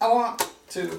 [0.00, 0.98] I want to.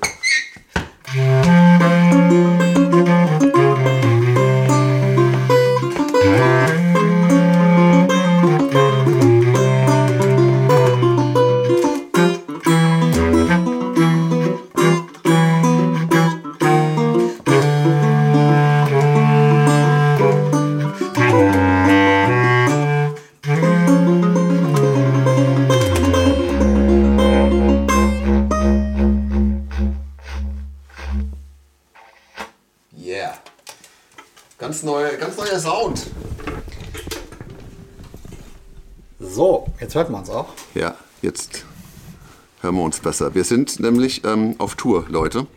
[43.10, 43.34] Besser.
[43.34, 45.48] Wir sind nämlich ähm, auf Tour, Leute.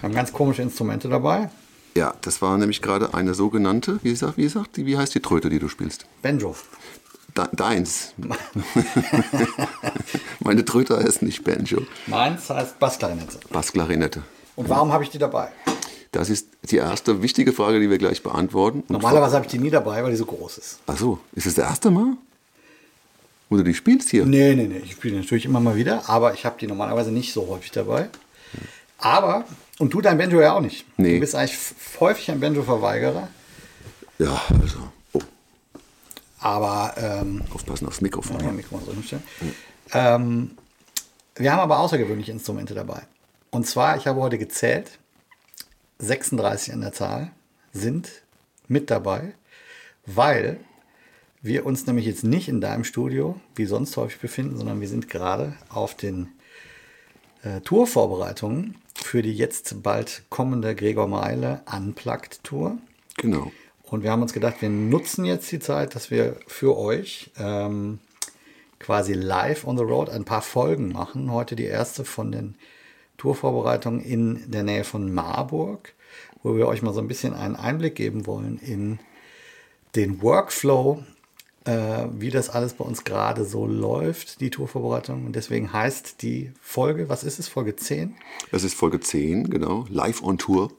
[0.00, 1.50] Wir haben ganz komische Instrumente dabei.
[1.94, 5.20] Ja, das war nämlich gerade eine sogenannte, wie sagt, wie sagt die, wie heißt die
[5.20, 6.06] Tröte, die du spielst?
[6.22, 6.56] Banjo.
[7.36, 8.14] De deins.
[10.40, 13.38] Meine Tröte heißt nicht Banjo, Meins heißt Bassklarinette.
[13.50, 14.22] Bassklarinette.
[14.56, 15.48] Und warum habe ich die dabei?
[16.10, 18.80] Das ist die erste wichtige Frage, die wir gleich beantworten.
[18.80, 20.78] Und Normalerweise habe ich die nie dabei, weil die so groß ist.
[20.86, 22.16] Ach so, ist das das erste Mal?
[23.50, 24.26] Du die spielst hier?
[24.26, 24.78] Nee, nee, nee.
[24.78, 28.08] Ich spiele natürlich immer mal wieder, aber ich habe die normalerweise nicht so häufig dabei.
[28.98, 29.44] Aber,
[29.78, 30.84] und du dein Banjo ja auch nicht.
[30.96, 31.14] Nee.
[31.14, 31.56] Du bist eigentlich
[32.00, 33.28] häufig ein Banjo-Verweigerer.
[34.18, 34.78] Ja, also.
[35.12, 35.20] Oh,
[36.40, 38.40] Aber, ähm, aufpassen aufs Mikrofon.
[38.40, 39.22] ja, Mikrofon so hinstellen.
[39.92, 40.50] Ähm,
[41.36, 43.02] wir haben aber außergewöhnliche Instrumente dabei.
[43.50, 44.98] Und zwar, ich habe heute gezählt,
[45.98, 47.30] 36 an der Zahl
[47.72, 48.10] sind
[48.66, 49.34] mit dabei,
[50.06, 50.58] weil
[51.44, 55.10] wir uns nämlich jetzt nicht in deinem Studio, wie sonst häufig befinden, sondern wir sind
[55.10, 56.28] gerade auf den
[57.42, 62.78] äh, Tourvorbereitungen für die jetzt bald kommende Gregor Meile Unplugged Tour.
[63.18, 63.52] Genau.
[63.82, 67.98] Und wir haben uns gedacht, wir nutzen jetzt die Zeit, dass wir für euch ähm,
[68.78, 71.30] quasi live on the road ein paar Folgen machen.
[71.30, 72.54] Heute die erste von den
[73.18, 75.92] Tourvorbereitungen in der Nähe von Marburg,
[76.42, 78.98] wo wir euch mal so ein bisschen einen Einblick geben wollen in
[79.94, 81.04] den Workflow,
[81.64, 85.26] äh, wie das alles bei uns gerade so läuft, die Tourvorbereitung.
[85.26, 88.14] Und deswegen heißt die Folge, was ist es, Folge 10?
[88.50, 89.84] Das ist Folge 10, genau.
[89.88, 90.70] Live on Tour.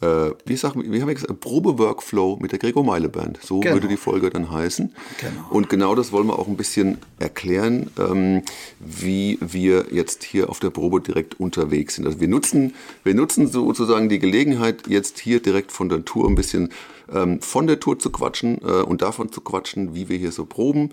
[0.00, 1.40] Äh, wie, sagen, wie haben wir gesagt?
[1.40, 3.40] Probe-Workflow mit der Gregor Meile Band.
[3.42, 3.74] So Genau.
[3.74, 4.92] würde die Folge dann heißen.
[5.20, 5.46] Genau.
[5.50, 8.42] Und genau das wollen wir auch ein bisschen erklären, ähm,
[8.78, 12.06] wie wir jetzt hier auf der Probe direkt unterwegs sind.
[12.06, 16.36] Also wir nutzen, wir nutzen sozusagen die Gelegenheit, jetzt hier direkt von der Tour ein
[16.36, 16.70] bisschen
[17.12, 20.44] ähm, von der Tour zu quatschen äh, und davon zu quatschen, wie wir hier so
[20.44, 20.90] proben.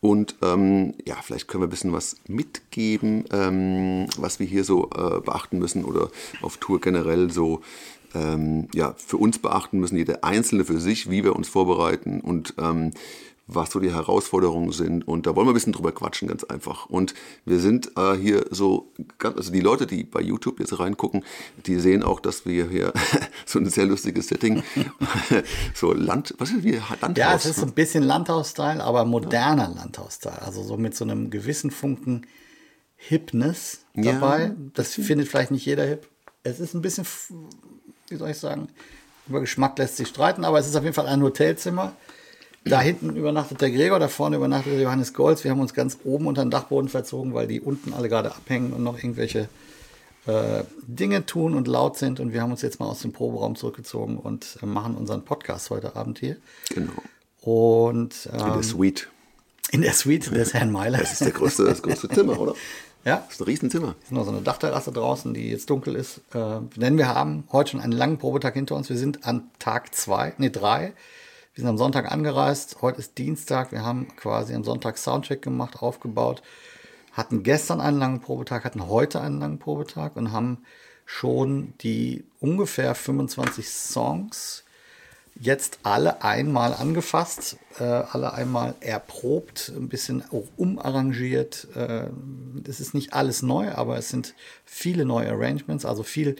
[0.00, 4.90] Und ähm, ja, vielleicht können wir ein bisschen was mitgeben, ähm, was wir hier so
[4.94, 6.10] äh, beachten müssen oder
[6.42, 7.60] auf Tour generell so
[8.14, 12.54] ähm, ja, für uns beachten müssen, jeder Einzelne für sich, wie wir uns vorbereiten und
[12.58, 12.92] ähm,
[13.48, 15.06] was so die Herausforderungen sind.
[15.06, 16.86] Und da wollen wir ein bisschen drüber quatschen, ganz einfach.
[16.86, 21.24] Und wir sind äh, hier so, ganz, also die Leute, die bei YouTube jetzt reingucken,
[21.66, 22.92] die sehen auch, dass wir hier
[23.46, 24.62] so ein sehr lustiges Setting,
[25.74, 27.16] so Land, was ist wie Landhaus?
[27.16, 27.70] Ja, es ist so ne?
[27.70, 30.42] ein bisschen Landhaus-Style, aber moderner Landhaus-Style.
[30.42, 32.26] Also so mit so einem gewissen Funken
[32.96, 34.54] Hipness Ja, dabei.
[34.74, 36.08] das findet vielleicht nicht jeder hip.
[36.42, 37.04] Es ist ein bisschen,
[38.08, 38.68] wie soll ich sagen,
[39.28, 41.92] über Geschmack lässt sich streiten, aber es ist auf jeden Fall ein Hotelzimmer.
[42.64, 45.44] Da hinten übernachtet der Gregor, da vorne übernachtet der Johannes Golz.
[45.44, 48.72] Wir haben uns ganz oben unter den Dachboden verzogen, weil die unten alle gerade abhängen
[48.72, 49.48] und noch irgendwelche
[50.26, 52.18] äh, Dinge tun und laut sind.
[52.18, 55.70] Und wir haben uns jetzt mal aus dem Proberaum zurückgezogen und äh, machen unseren Podcast
[55.70, 56.36] heute Abend hier.
[56.70, 56.92] Genau.
[57.40, 59.08] Und In ähm, der Suite.
[59.70, 60.98] in der Suite des Herrn Meiler.
[60.98, 62.54] Das ist der größte, das größte Zimmer, oder?
[63.06, 63.94] ja, Das ist ein Riesenzimmer.
[64.02, 66.18] ist noch so eine Dachterrasse draußen, die jetzt dunkel ist.
[66.34, 68.90] Äh, denn wir haben heute schon einen langen Probetag hinter uns.
[68.90, 70.92] Wir sind an Tag zwei, nee, drei.
[71.54, 72.82] Wir sind am Sonntag angereist.
[72.82, 73.70] Heute ist Dienstag.
[73.70, 76.42] Wir haben quasi am Sonntag Soundcheck gemacht, aufgebaut.
[77.12, 80.64] Hatten gestern einen langen Probetag, hatten heute einen langen Probetag und haben
[81.04, 84.64] schon die ungefähr 25 Songs
[85.38, 91.68] jetzt alle einmal angefasst, äh, alle einmal erprobt, ein bisschen auch umarrangiert.
[91.74, 92.08] Äh,
[92.68, 96.36] es ist nicht alles neu, aber es sind viele neue Arrangements, also viel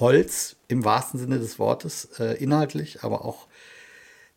[0.00, 3.46] Holz im wahrsten Sinne des Wortes, äh, inhaltlich, aber auch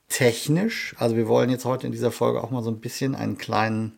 [0.09, 0.95] technisch.
[0.99, 3.97] Also wir wollen jetzt heute in dieser Folge auch mal so ein bisschen einen kleinen,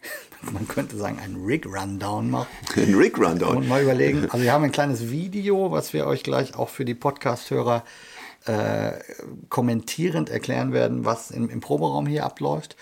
[0.52, 2.48] man könnte sagen, einen Rig-Rundown machen.
[2.76, 3.58] Ein Rick Rundown.
[3.58, 6.84] Und mal überlegen, also wir haben ein kleines Video, was wir euch gleich auch für
[6.84, 8.17] die Podcast-Hörer äh,
[9.48, 12.76] kommentierend erklären werden, was im, im Proberaum hier abläuft.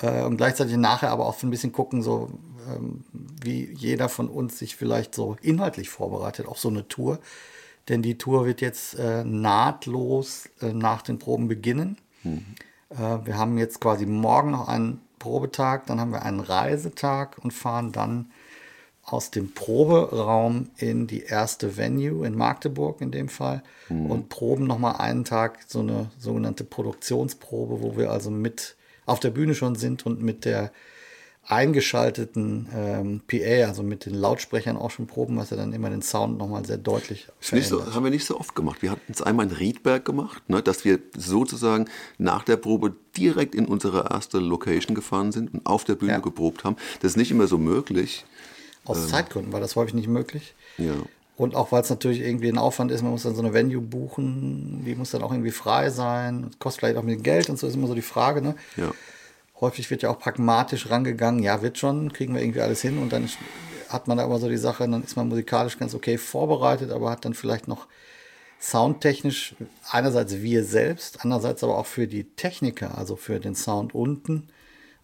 [0.00, 2.30] Äh, und gleichzeitig nachher aber auch so ein bisschen gucken, so
[2.68, 7.18] ähm, wie jeder von uns sich vielleicht so inhaltlich vorbereitet auf so eine Tour.
[7.88, 11.98] Denn die Tour wird jetzt äh, nahtlos äh, nach den Proben beginnen.
[12.90, 17.52] Äh, wir haben jetzt quasi morgen noch einen Probetag, dann haben wir einen Reisetag und
[17.52, 18.30] fahren dann
[19.06, 24.10] aus dem Proberaum in die erste Venue in Magdeburg in dem Fall mhm.
[24.10, 28.74] und proben nochmal einen Tag so eine sogenannte Produktionsprobe, wo wir also mit
[29.06, 30.72] auf der Bühne schon sind und mit der
[31.48, 36.02] eingeschalteten ähm, PA, also mit den Lautsprechern auch schon proben, was ja dann immer den
[36.02, 37.70] Sound nochmal sehr deutlich verändert.
[37.70, 38.82] So, haben wir nicht so oft gemacht.
[38.82, 41.86] Wir hatten es einmal in Riedberg gemacht, ne, dass wir sozusagen
[42.18, 46.18] nach der Probe direkt in unsere erste Location gefahren sind und auf der Bühne ja.
[46.18, 46.76] geprobt haben.
[47.00, 48.24] Das ist nicht immer so möglich.
[48.86, 50.54] Aus ähm, Zeitgründen war das häufig nicht möglich.
[50.78, 50.94] Ja.
[51.36, 53.82] Und auch weil es natürlich irgendwie ein Aufwand ist, man muss dann so eine Venue
[53.82, 57.66] buchen, die muss dann auch irgendwie frei sein, kostet vielleicht auch mit Geld und so
[57.66, 58.40] ist immer so die Frage.
[58.40, 58.54] Ne?
[58.76, 58.92] Ja
[59.60, 63.12] häufig wird ja auch pragmatisch rangegangen, ja, wird schon, kriegen wir irgendwie alles hin und
[63.12, 63.28] dann
[63.88, 67.10] hat man da immer so die Sache, dann ist man musikalisch ganz okay vorbereitet, aber
[67.10, 67.86] hat dann vielleicht noch
[68.60, 69.54] soundtechnisch
[69.90, 74.48] einerseits wir selbst, andererseits aber auch für die Techniker, also für den Sound unten,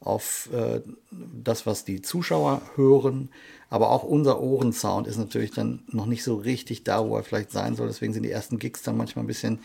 [0.00, 0.81] auf äh,
[1.11, 3.31] das, was die Zuschauer hören,
[3.72, 7.52] aber auch unser Ohrensound ist natürlich dann noch nicht so richtig da, wo er vielleicht
[7.52, 7.86] sein soll.
[7.86, 9.60] Deswegen sind die ersten Gigs dann manchmal ein bisschen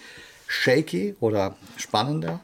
[0.48, 2.40] shaky oder spannender.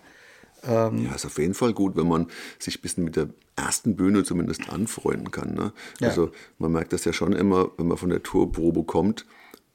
[0.65, 2.27] Ähm, ja, ist auf jeden Fall gut, wenn man
[2.59, 5.53] sich ein bisschen mit der ersten Bühne zumindest anfreunden kann.
[5.53, 5.71] Ne?
[6.01, 6.09] Ja.
[6.09, 9.25] Also man merkt das ja schon immer, wenn man von der Tourprobe kommt,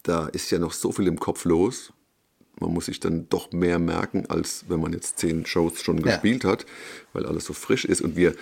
[0.02, 1.94] da ist ja noch so viel im Kopf los.
[2.60, 6.12] Man muss sich dann doch mehr merken, als wenn man jetzt zehn Shows schon ja.
[6.12, 6.66] gespielt hat,
[7.14, 8.02] weil alles so frisch ist.
[8.02, 8.34] Und wir,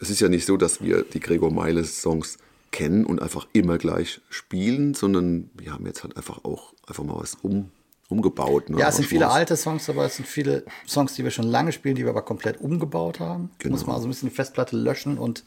[0.00, 2.38] es ist ja nicht so, dass wir die Gregor Meile Songs
[2.70, 7.16] kennen und einfach immer gleich spielen, sondern wir haben jetzt halt einfach auch einfach mal
[7.16, 7.70] was um
[8.08, 8.70] umgebaut.
[8.70, 8.78] Ne?
[8.78, 11.72] Ja, es sind viele alte Songs, aber es sind viele Songs, die wir schon lange
[11.72, 13.50] spielen, die wir aber komplett umgebaut haben.
[13.58, 13.74] Genau.
[13.74, 15.44] Muss man also ein bisschen die Festplatte löschen und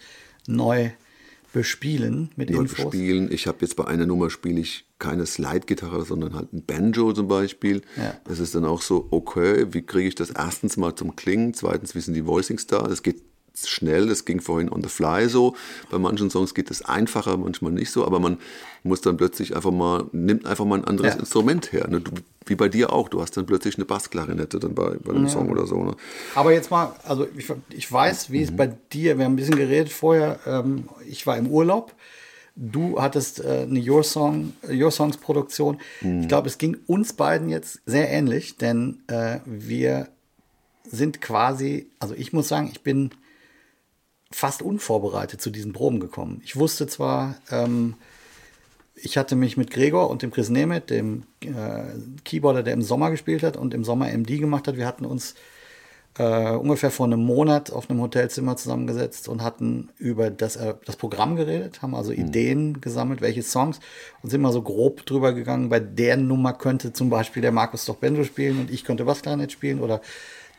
[0.47, 0.91] neu
[1.53, 2.85] bespielen mit neu Infos.
[2.85, 3.31] Bespielen.
[3.31, 7.27] Ich habe jetzt bei einer Nummer spiele ich keine Slide-Gitarre, sondern halt ein Banjo zum
[7.27, 7.81] Beispiel.
[7.97, 8.15] Ja.
[8.25, 11.95] Das ist dann auch so, okay, wie kriege ich das erstens mal zum Klingen, zweitens,
[11.95, 12.83] wie sind die Voicings da?
[12.83, 13.21] Das geht
[13.55, 15.55] schnell, das ging vorhin on the fly so.
[15.89, 18.37] Bei manchen Songs geht es einfacher, manchmal nicht so, aber man
[18.83, 21.19] muss dann plötzlich einfach mal, nimmt einfach mal ein anderes ja.
[21.19, 21.87] Instrument her.
[21.87, 22.01] Ne?
[22.01, 22.11] Du,
[22.45, 25.29] wie bei dir auch, du hast dann plötzlich eine Bassklarinette dann bei, bei einem ja.
[25.29, 25.83] Song oder so.
[25.83, 25.95] Ne?
[26.35, 28.43] Aber jetzt mal, also ich, ich weiß, wie mhm.
[28.43, 31.93] es bei dir, wir haben ein bisschen geredet vorher, ähm, ich war im Urlaub.
[32.55, 35.79] Du hattest äh, eine Your, Song, Your Songs Produktion.
[36.01, 36.21] Mhm.
[36.21, 40.09] Ich glaube, es ging uns beiden jetzt sehr ähnlich, denn äh, wir
[40.83, 43.11] sind quasi, also ich muss sagen, ich bin
[44.31, 46.41] fast unvorbereitet zu diesen Proben gekommen.
[46.43, 47.95] Ich wusste zwar, ähm,
[48.95, 51.83] ich hatte mich mit Gregor und dem Chris Nemeth, dem äh,
[52.23, 55.35] Keyboarder, der im Sommer gespielt hat und im Sommer MD gemacht hat, wir hatten uns
[56.17, 60.97] äh, ungefähr vor einem Monat auf einem Hotelzimmer zusammengesetzt und hatten über das, äh, das
[60.97, 62.19] Programm geredet, haben also mhm.
[62.19, 63.79] Ideen gesammelt, welche Songs
[64.21, 65.69] und sind mal so grob drüber gegangen.
[65.69, 69.51] Bei der Nummer könnte zum Beispiel der Markus doch Benjo spielen und ich könnte Bassklarinett
[69.51, 70.01] spielen oder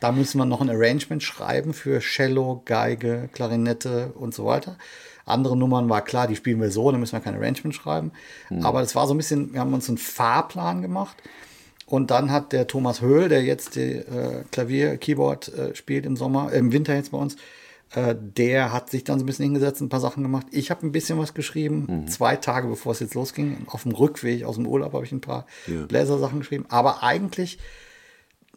[0.03, 4.77] da müssen wir noch ein Arrangement schreiben für Cello, Geige, Klarinette und so weiter.
[5.25, 8.11] Andere Nummern war klar, die spielen wir so, da müssen wir kein Arrangement schreiben.
[8.49, 8.65] Mhm.
[8.65, 11.15] Aber das war so ein bisschen, wir haben uns einen Fahrplan gemacht.
[11.85, 16.17] Und dann hat der Thomas Höhl, der jetzt die, äh, Klavier, Keyboard äh, spielt im
[16.17, 17.37] Sommer, äh, im Winter jetzt bei uns,
[17.91, 20.47] äh, der hat sich dann so ein bisschen hingesetzt, ein paar Sachen gemacht.
[20.51, 22.07] Ich habe ein bisschen was geschrieben, mhm.
[22.09, 23.65] zwei Tage bevor es jetzt losging.
[23.67, 25.85] Auf dem Rückweg aus dem Urlaub habe ich ein paar ja.
[25.85, 26.65] Bläsersachen geschrieben.
[26.67, 27.57] Aber eigentlich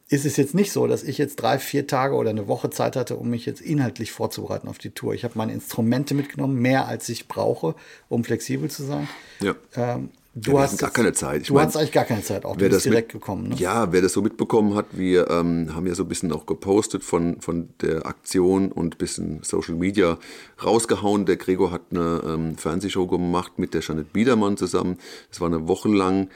[0.08, 2.94] ist es jetzt nicht so, dass ich jetzt drei, vier Tage oder eine Woche Zeit
[2.94, 5.14] hatte, um mich jetzt inhaltlich vorzubereiten auf die Tour.
[5.14, 7.74] Ich habe meine Instrumente mitgenommen, mehr als ich brauche,
[8.08, 9.08] um flexibel zu sein.
[9.40, 9.56] Ja.
[9.74, 11.42] Ähm, du ja, hast gar keine Zeit.
[11.42, 13.48] Ich du mein, hast eigentlich gar keine Zeit, auch du bist direkt mit, gekommen.
[13.48, 13.56] Ne?
[13.56, 17.02] Ja, wer das so mitbekommen hat, wir ähm, haben ja so ein bisschen auch gepostet
[17.02, 20.18] von, von der Aktion und ein bisschen Social Media
[20.64, 21.26] rausgehauen.
[21.26, 24.98] Der Gregor hat eine ähm, Fernsehshow gemacht mit der Janet Biedermann zusammen.
[25.30, 26.28] Das war eine Woche lang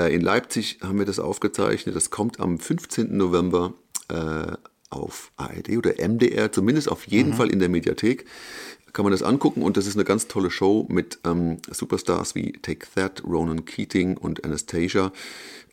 [0.00, 1.96] in Leipzig haben wir das aufgezeichnet.
[1.96, 3.16] Das kommt am 15.
[3.16, 3.74] November
[4.08, 4.52] äh,
[4.90, 7.34] auf ARD oder MDR, zumindest auf jeden mhm.
[7.34, 8.26] Fall in der Mediathek.
[8.92, 12.52] Kann man das angucken und das ist eine ganz tolle Show mit ähm, Superstars wie
[12.52, 15.12] Take That, Ronan Keating und Anastasia,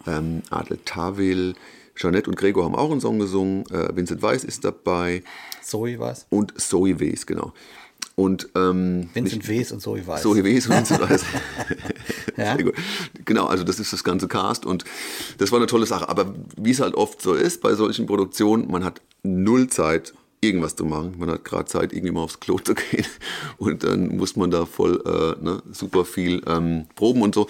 [0.06, 1.54] ähm, Adel Tawil,
[1.96, 5.24] Jeanette und Gregor haben auch einen Song gesungen, äh, Vincent Weiss ist dabei.
[5.62, 6.26] Zoe Weiss.
[6.30, 7.54] Und Zoe Weiss, genau.
[8.16, 10.22] Und, ähm, Vincent Wes und Zoe Weiß.
[10.22, 11.24] Zoe Wes und Vincent Weiß.
[12.38, 12.56] ja?
[12.56, 12.76] Sehr gut.
[13.26, 14.86] Genau, also das ist das ganze Cast und
[15.40, 16.08] das war eine tolle Sache.
[16.10, 20.76] Aber wie es halt oft so ist bei solchen Produktionen, man hat null Zeit, irgendwas
[20.76, 21.16] zu machen.
[21.18, 23.06] Man hat gerade Zeit, irgendwie mal aufs Klo zu gehen
[23.58, 27.48] und dann muss man da voll äh, ne, super viel ähm, proben und so.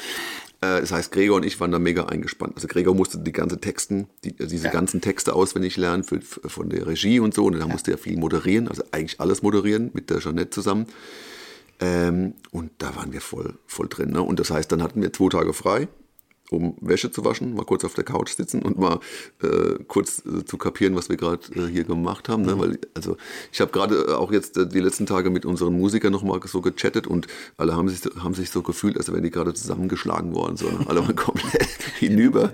[0.63, 2.53] Äh, das heißt, Gregor und ich waren da mega eingespannt.
[2.55, 4.71] Also Gregor musste die ganzen Texten, die, also diese ja.
[4.71, 7.45] ganzen Texte auswendig lernen für, für, von der Regie und so.
[7.45, 7.73] Und dann ja.
[7.73, 10.87] musste er viel moderieren, also eigentlich alles moderieren mit der Jeanette zusammen.
[11.79, 14.11] Ähm, und da waren wir voll, voll drin.
[14.11, 14.21] Ne?
[14.21, 15.87] Und das heißt, dann hatten wir zwei Tage frei
[16.53, 18.99] um Wäsche zu waschen, mal kurz auf der Couch sitzen und mal
[19.41, 22.43] äh, kurz äh, zu kapieren, was wir gerade äh, hier gemacht haben.
[22.43, 22.57] Ne?
[22.59, 23.17] Weil, also
[23.51, 26.61] ich habe gerade äh, auch jetzt äh, die letzten Tage mit unseren Musikern nochmal so
[26.61, 30.57] gechattet und alle haben sich, haben sich so gefühlt, als wären die gerade zusammengeschlagen worden.
[30.57, 30.79] So, ne?
[30.87, 31.67] Alle waren komplett
[31.99, 32.51] hinüber.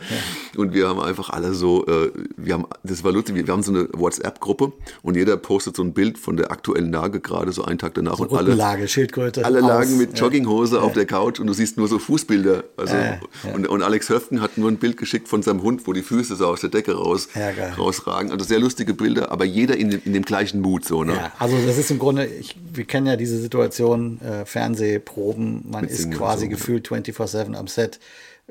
[0.58, 3.63] Und wir haben einfach alle so, äh, wir haben, das war lustig, wir, wir haben
[3.63, 7.63] so eine WhatsApp-Gruppe und jeder postet so ein Bild von der aktuellen Lage gerade so
[7.63, 9.46] einen Tag danach So und alle, Schildkröte.
[9.46, 9.68] alle aus.
[9.68, 10.25] lagen mit Ja.
[10.25, 12.63] Jogginghose auf der Couch und du siehst nur so Fußbilder.
[12.77, 13.20] Also, ja.
[13.53, 16.36] und, und Alex Höften hat nur ein Bild geschickt von seinem Hund, wo die Füße
[16.36, 18.31] so aus der Decke raus, Ja, rausragen.
[18.31, 21.03] Also sehr lustige Bilder, aber jeder in dem, in dem gleichen Mut so.
[21.03, 21.15] Ne?
[21.15, 25.81] Ja, also das ist im Grunde, ich, wir kennen ja diese Situation, äh, Fernsehproben, man
[25.81, 28.00] Mit ist quasi so, gefühlt 24-7 am Set.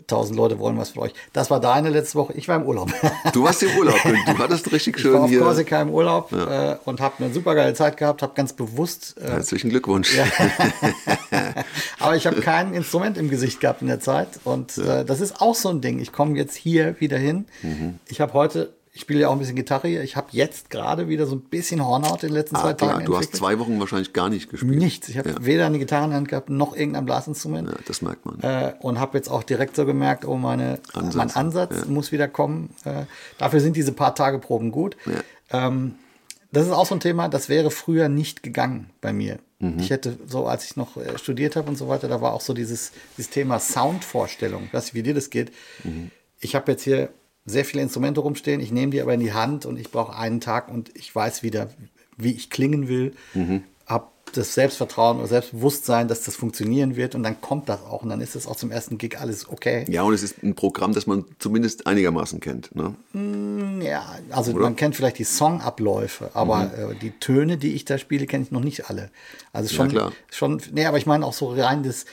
[0.07, 1.13] Tausend Leute wollen was von euch.
[1.33, 2.33] Das war deine letzte Woche.
[2.35, 2.91] Ich war im Urlaub.
[3.33, 5.41] Du warst im Urlaub, du hattest richtig Ich war schön auf hier.
[5.41, 9.31] Korsika im Urlaub äh, und habe eine super geile Zeit gehabt, habe ganz bewusst, äh,
[9.31, 10.17] Herzlichen Glückwunsch.
[11.99, 15.41] aber ich habe kein Instrument im Gesicht gehabt in der Zeit und äh, das ist
[15.41, 15.99] auch so ein Ding.
[15.99, 17.47] Ich komme jetzt hier wieder hin.
[17.63, 17.99] Mhm.
[18.09, 21.07] Ich habe heute, ich spiele ja auch ein bisschen Gitarre hier, ich habe jetzt gerade
[21.09, 23.39] wieder so ein bisschen Hornhaut in den letzten zwei Ah, klar, Tagen du hast entwickelt.
[23.39, 24.77] zwei Wochen wahrscheinlich gar nicht gespielt.
[24.77, 25.09] Nichts.
[25.09, 25.37] Ich habe Ja.
[25.41, 27.69] weder eine Gitarre in der Hand gehabt, noch irgendein Blasinstrument.
[27.71, 28.41] Ja, das merkt man.
[28.41, 31.85] Äh, und habe jetzt auch direkt so gemerkt, oh, meine, Ansatz, mein Ansatz ja.
[31.87, 32.71] muss wieder kommen.
[32.85, 33.05] Äh,
[33.39, 34.97] dafür sind diese paar Tage Proben gut.
[35.07, 35.69] Ja.
[35.69, 35.95] Ähm,
[36.51, 39.39] das ist auch so ein Thema, das wäre früher nicht gegangen bei mir.
[39.61, 39.79] Mhm.
[39.79, 42.41] Ich hätte so, als ich noch äh, studiert habe und so weiter, da war auch
[42.41, 44.65] so dieses, dieses Thema Soundvorstellung.
[44.65, 45.53] Ich weiß nicht, wie dir das geht.
[45.85, 46.11] Mhm.
[46.41, 47.11] Ich habe jetzt hier
[47.49, 50.41] sehr viele Instrumente rumstehen, ich nehme die aber in die Hand und ich brauche einen
[50.41, 51.69] Tag und ich weiß wieder,
[52.17, 53.15] wie ich klingen will.
[53.35, 53.63] Mhm.
[53.87, 58.11] Habe das Selbstvertrauen oder Selbstbewusstsein, dass das funktionieren wird und dann kommt das auch und
[58.11, 59.87] dann ist es auch zum ersten Gig alles okay.
[59.89, 62.75] Ja, und es ist ein Programm, das man zumindest einigermaßen kennt.
[62.75, 62.95] Ne?
[63.83, 66.93] Ja, also man kennt vielleicht die Songabläufe, aber Mhm.
[66.93, 69.11] äh, die Töne, die ich da spiele, kenne ich noch nicht alle.
[69.55, 70.13] Also schon, klar.
[70.31, 72.05] schon, nee, aber ich meine auch so rein das,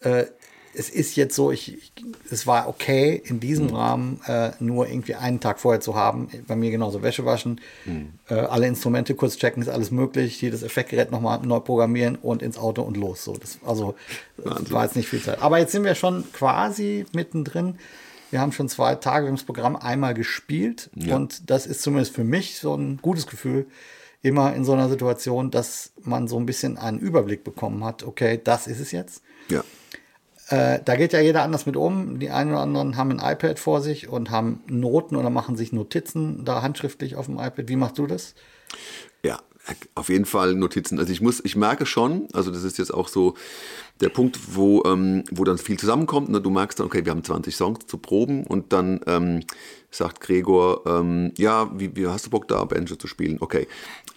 [0.00, 0.26] äh,
[0.74, 1.92] es ist jetzt so, ich, ich,
[2.30, 3.74] es war okay in diesem Mhm.
[3.74, 6.28] Rahmen äh, nur irgendwie einen Tag vorher zu haben.
[6.46, 8.10] Bei mir genauso Wäsche waschen, Mhm.
[8.28, 12.58] äh, alle Instrumente kurz checken, ist alles möglich, jedes Effektgerät nochmal neu programmieren und ins
[12.58, 13.24] Auto und los.
[13.24, 13.94] So, das, also
[14.42, 15.42] das war jetzt nicht viel Zeit.
[15.42, 17.76] Aber jetzt sind wir schon quasi mittendrin.
[18.30, 22.14] Wir haben schon zwei Tage, wir haben das Programm einmal gespielt und das ist zumindest
[22.14, 23.66] für mich so ein gutes Gefühl,
[24.20, 28.38] immer in so einer Situation, dass man so ein bisschen einen Überblick bekommen hat, okay,
[28.42, 29.22] das ist es jetzt.
[29.48, 29.62] Ja.
[30.48, 32.18] Äh, da geht ja jeder anders mit um.
[32.18, 35.72] Die einen oder anderen haben ein iPad vor sich und haben Noten oder machen sich
[35.72, 37.68] Notizen da handschriftlich auf dem iPad.
[37.68, 38.34] Wie machst du das?
[39.22, 39.38] Ja,
[39.94, 40.98] auf jeden Fall Notizen.
[40.98, 43.34] Also ich muss, ich merke schon, also das ist jetzt auch so
[44.00, 46.30] der Punkt, wo, ähm, wo dann viel zusammenkommt.
[46.30, 46.40] Ne?
[46.40, 49.44] Du merkst dann, okay, wir haben 20 Songs zu proben und dann ähm,
[49.90, 53.36] sagt Gregor, ähm, ja, wie, wie hast du Bock da Banjo zu spielen?
[53.40, 53.66] Okay.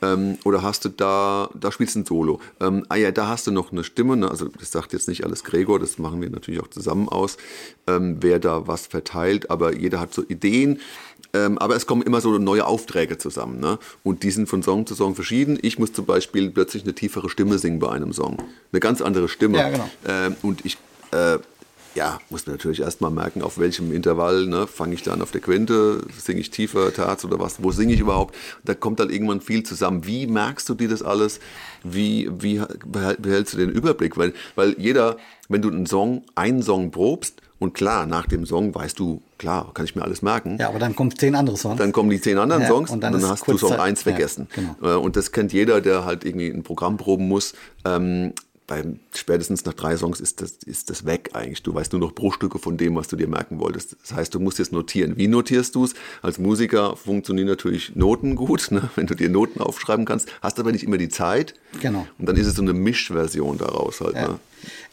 [0.01, 2.39] Ähm, oder hast du da, da spielst du ein Solo.
[2.59, 4.17] Ähm, ah ja, da hast du noch eine Stimme.
[4.17, 4.29] Ne?
[4.29, 7.37] Also das sagt jetzt nicht alles Gregor, das machen wir natürlich auch zusammen aus,
[7.87, 10.79] ähm, wer da was verteilt, aber jeder hat so Ideen.
[11.33, 13.59] Ähm, aber es kommen immer so neue Aufträge zusammen.
[13.59, 13.79] Ne?
[14.03, 15.57] Und die sind von Song zu Song verschieden.
[15.61, 18.37] Ich muss zum Beispiel plötzlich eine tiefere Stimme singen bei einem Song.
[18.71, 19.59] Eine ganz andere Stimme.
[19.59, 19.89] Ja, genau.
[20.07, 20.77] ähm, und ich
[21.11, 21.37] äh,
[21.95, 25.41] ja, muss mir natürlich erstmal merken, auf welchem Intervall ne, fange ich dann auf der
[25.41, 28.35] Quinte, singe ich tiefer, Terz oder was, wo singe ich überhaupt?
[28.63, 30.05] Da kommt dann irgendwann viel zusammen.
[30.05, 31.39] Wie merkst du dir das alles?
[31.83, 34.17] Wie, wie behält- behältst du den Überblick?
[34.17, 35.17] Weil, weil jeder,
[35.49, 39.69] wenn du einen Song, einen Song probst, und klar, nach dem Song weißt du, klar,
[39.75, 40.57] kann ich mir alles merken.
[40.59, 41.77] Ja, aber dann kommen zehn andere Songs.
[41.77, 43.69] Dann kommen die zehn anderen Ja, Songs und und dann dann, ist hast du Song
[43.69, 44.47] Zeit- 1 ja, vergessen.
[44.55, 44.75] genau.
[44.81, 47.53] Äh, Und das kennt jeder, der halt irgendwie ein Programm proben muss.
[47.85, 48.33] Ähm,
[48.71, 51.61] beim, spätestens nach drei Songs ist das, ist das weg eigentlich.
[51.61, 53.97] Du weißt nur noch Bruchstücke von dem, was du dir merken wolltest.
[54.01, 55.17] Das heißt, du musst jetzt notieren.
[55.17, 55.93] Wie notierst du es?
[56.21, 58.89] Als Musiker funktionieren natürlich Noten gut, ne?
[58.95, 61.53] wenn du dir Noten aufschreiben kannst, hast aber nicht immer die Zeit.
[61.81, 62.07] Genau.
[62.17, 64.15] Und dann ist es so eine Mischversion daraus halt.
[64.15, 64.29] Ja.
[64.29, 64.39] Ne?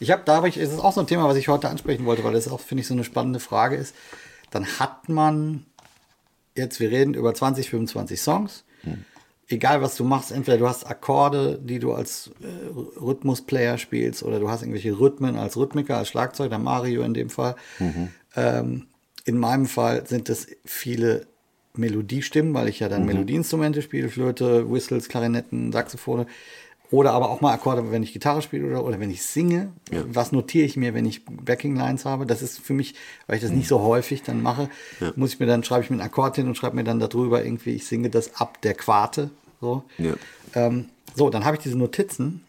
[0.01, 2.03] Ich habe, da habe ich, es ist auch so ein Thema, was ich heute ansprechen
[2.03, 3.95] wollte, weil das auch, finde ich, so eine spannende Frage ist.
[4.51, 5.65] Dann hat man
[6.53, 8.65] jetzt, wir reden über 20, 25 Songs.
[9.51, 14.39] Egal, was du machst, entweder du hast Akkorde, die du als äh, Rhythmusplayer spielst, oder
[14.39, 17.55] du hast irgendwelche Rhythmen als Rhythmiker, als Schlagzeug, der Mario in dem Fall.
[18.35, 18.85] Ähm,
[19.25, 21.25] in meinem Fall sind es viele
[21.73, 26.25] Melodiestimmen, weil ich ja dann Melodieinstrumente spiele, Flöte, Whistles, Klarinetten, Saxophone.
[26.91, 29.71] Oder aber auch mal Akkorde, wenn ich Gitarre spiele oder, oder wenn ich singe.
[29.91, 32.25] Was notiere ich mir, wenn ich Backing Lines habe?
[32.25, 32.95] Das ist für mich,
[33.27, 34.69] weil ich das nicht so häufig dann mache,
[35.15, 37.43] muss ich mir dann, schreibe ich mir einen Akkord hin und schreibe mir dann darüber
[37.45, 39.29] irgendwie, ich singe das ab der Quarte.
[39.61, 40.13] So, Ja.
[40.55, 42.43] ähm, so dann habe ich diese Notizen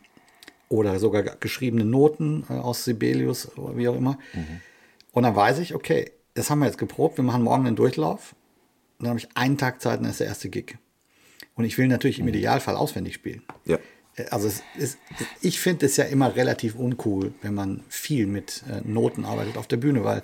[0.68, 4.16] oder sogar geschriebene Noten äh, aus Sibelius oder wie auch immer.
[5.12, 8.34] Und dann weiß ich, okay, das haben wir jetzt geprobt, wir machen morgen einen Durchlauf.
[8.98, 10.78] Und dann habe ich einen Tag Zeit und dann ist der erste Gig.
[11.56, 13.42] Und ich will natürlich im Idealfall auswendig spielen.
[13.66, 13.78] Ja.
[14.30, 14.98] Also es ist,
[15.40, 19.66] ich finde es ja immer relativ uncool, wenn man viel mit äh, Noten arbeitet auf
[19.66, 20.22] der Bühne, weil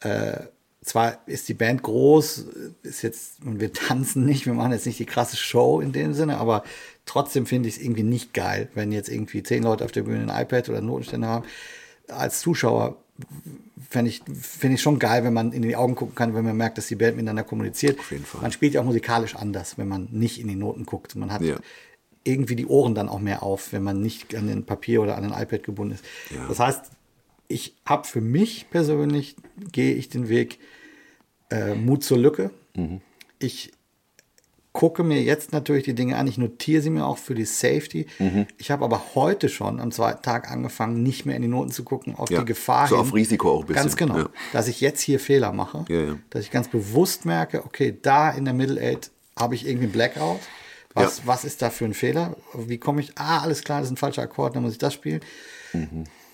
[0.00, 0.40] Äh,
[0.84, 2.44] zwar ist die Band groß,
[2.82, 6.14] ist jetzt, und wir tanzen nicht, wir machen jetzt nicht die krasse Show in dem
[6.14, 6.62] Sinne, aber
[7.06, 10.30] trotzdem finde ich es irgendwie nicht geil, wenn jetzt irgendwie zehn Leute auf der Bühne
[10.30, 11.46] ein iPad oder einen Notenständer haben.
[12.08, 12.96] Als Zuschauer
[13.90, 16.56] finde ich, find ich schon geil, wenn man in die Augen gucken kann, wenn man
[16.56, 17.98] merkt, dass die Band miteinander kommuniziert.
[17.98, 18.42] Auf jeden Fall.
[18.42, 21.16] Man spielt ja auch musikalisch anders, wenn man nicht in die Noten guckt.
[21.16, 21.56] Man hat Ja.
[22.26, 25.22] Irgendwie die Ohren dann auch mehr auf, wenn man nicht an den Papier oder an
[25.22, 26.04] den iPad gebunden ist.
[26.34, 26.46] Ja.
[26.48, 26.90] Das heißt,
[27.48, 29.36] ich habe für mich persönlich,
[29.72, 30.58] gehe ich den Weg
[31.50, 32.50] äh, Mut zur Lücke.
[32.74, 33.00] Mhm.
[33.38, 33.72] Ich
[34.72, 36.26] gucke mir jetzt natürlich die Dinge an.
[36.26, 38.06] Ich notiere sie mir auch für die Safety.
[38.18, 38.46] Mhm.
[38.58, 41.82] Ich habe aber heute schon am zweiten Tag angefangen, nicht mehr in die Noten zu
[41.82, 43.02] gucken, auf Ja, die Gefahr so hin.
[43.06, 44.18] auf Risiko auch ein bisschen, Ganz genau.
[44.18, 44.28] ja.
[44.52, 45.84] Dass ich jetzt hier Fehler mache.
[46.28, 49.92] Dass ich ganz bewusst merke, okay, da in der Middle Eight habe ich irgendwie einen
[49.92, 50.40] Blackout.
[50.96, 51.22] Was, Ja.
[51.26, 52.36] was ist da für ein Fehler?
[52.54, 53.12] Wie komme ich?
[53.16, 55.20] Ah, alles klar, das ist ein falscher Akkord, dann muss ich das spielen.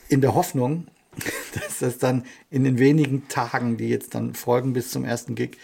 [0.09, 0.87] In der Hoffnung,
[1.55, 5.59] dass das dann in den wenigen Tagen, die jetzt dann folgen bis zum ersten Gig,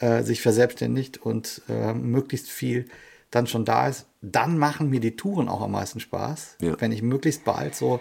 [0.00, 2.86] äh, sich verselbstständigt und äh, möglichst viel
[3.30, 4.06] dann schon da ist.
[4.20, 6.78] Dann machen mir die Touren auch am meisten Spaß, Ja.
[6.80, 8.00] wenn ich möglichst bald so.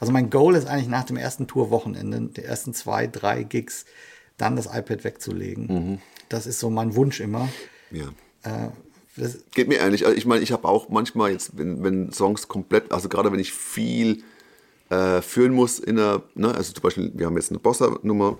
[0.00, 3.84] Also mein Goal ist eigentlich nach dem ersten Tourwochenende, der ersten zwei, drei Gigs,
[4.38, 6.00] dann das iPad wegzulegen.
[6.28, 7.48] Das ist so mein Wunsch immer.
[7.90, 8.06] Ja.
[8.42, 8.70] Äh,
[9.16, 10.06] das, Geht mir ähnlich.
[10.06, 13.40] Also ich meine, ich habe auch manchmal jetzt, wenn, wenn Songs komplett, also gerade wenn
[13.40, 14.22] ich viel
[14.88, 18.38] äh, führen muss in der, ne, also zum Beispiel, wir haben jetzt eine Bossa-Nummer,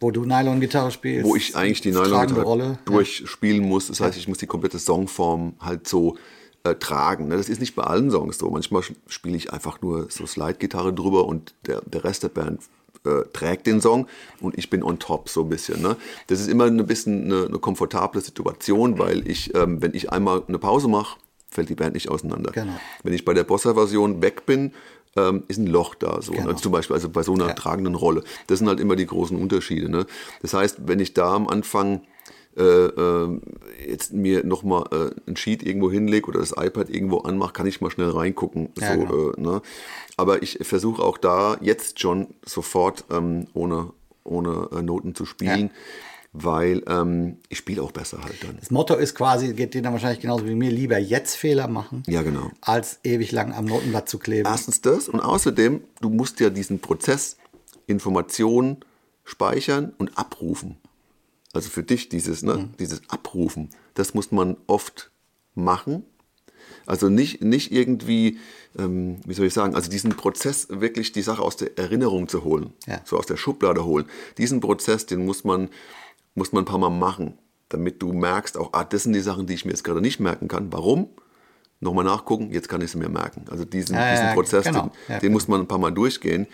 [0.00, 1.24] wo du Nylon-Gitarre spielst.
[1.24, 2.78] wo ich eigentlich die tragende Nylon Rolle.
[2.84, 3.86] durchspielen muss.
[3.86, 6.16] Das heißt, ich muss die komplette Songform halt so
[6.64, 7.28] äh, tragen.
[7.28, 7.36] ne?
[7.36, 8.50] Das ist nicht bei allen Songs so.
[8.50, 12.60] Manchmal spiele ich einfach nur so Slide-Gitarre drüber und der, der Rest der Band
[13.04, 14.06] äh, trägt den Song
[14.40, 15.82] und ich bin on top so ein bisschen.
[15.82, 15.96] Ne?
[16.26, 20.42] Das ist immer ein bisschen eine, eine komfortable Situation, weil ich, ähm, wenn ich einmal
[20.48, 21.18] eine Pause mache,
[21.50, 22.50] fällt die Band nicht auseinander.
[22.52, 22.72] Genau.
[23.02, 24.72] Wenn ich bei der Bossa-Version weg bin,
[25.16, 26.20] ähm, ist ein Loch da.
[26.20, 26.48] So, Genau.
[26.50, 26.56] ne?
[26.56, 27.52] Zum Beispiel also bei so einer Ja.
[27.54, 28.24] tragenden Rolle.
[28.48, 29.88] Das sind halt immer die großen Unterschiede.
[29.88, 30.06] Ne?
[30.42, 32.00] Das heißt, wenn ich da am Anfang
[33.86, 37.80] jetzt mir nochmal äh, ein Sheet irgendwo hinlege oder das iPad irgendwo anmache, kann ich
[37.80, 38.68] mal schnell reingucken.
[38.78, 39.30] Ja, so, genau.
[39.32, 39.62] äh, ne?
[40.16, 43.92] Aber ich versuche auch da jetzt schon sofort ähm, ohne,
[44.22, 45.70] ohne äh, Noten zu spielen,
[46.32, 48.56] weil ähm, ich spiele auch besser halt dann.
[48.60, 52.02] Das Motto ist quasi, geht dir dann wahrscheinlich genauso wie mir, lieber jetzt Fehler machen,
[52.06, 52.50] Ja, genau.
[52.60, 54.46] als ewig lang am Notenblatt zu kleben.
[54.46, 57.36] Erstens das und außerdem, du musst ja diesen Prozess
[57.86, 58.78] Informationen
[59.24, 60.76] speichern und abrufen.
[61.54, 62.76] Also für dich dieses, ne, Mhm.
[62.78, 65.10] dieses Abrufen, das muss man oft
[65.54, 66.04] machen.
[66.86, 68.38] Also nicht, nicht irgendwie,
[68.78, 72.44] ähm, wie soll ich sagen, also diesen Prozess wirklich die Sache aus der Erinnerung zu
[72.44, 73.00] holen, Ja.
[73.04, 74.06] so aus der Schublade holen.
[74.38, 75.68] Diesen Prozess, den muss man,
[76.34, 77.38] muss man ein paar Mal machen,
[77.68, 80.20] damit du merkst, auch, ah, das sind die Sachen, die ich mir jetzt gerade nicht
[80.20, 80.72] merken kann.
[80.72, 81.08] Warum?
[81.80, 83.44] Nochmal nachgucken, jetzt kann ich sie mir merken.
[83.50, 84.90] Also diesen, Ja, diesen ja, Prozess, genau.
[85.08, 86.46] den, den muss man ein paar Mal durchgehen.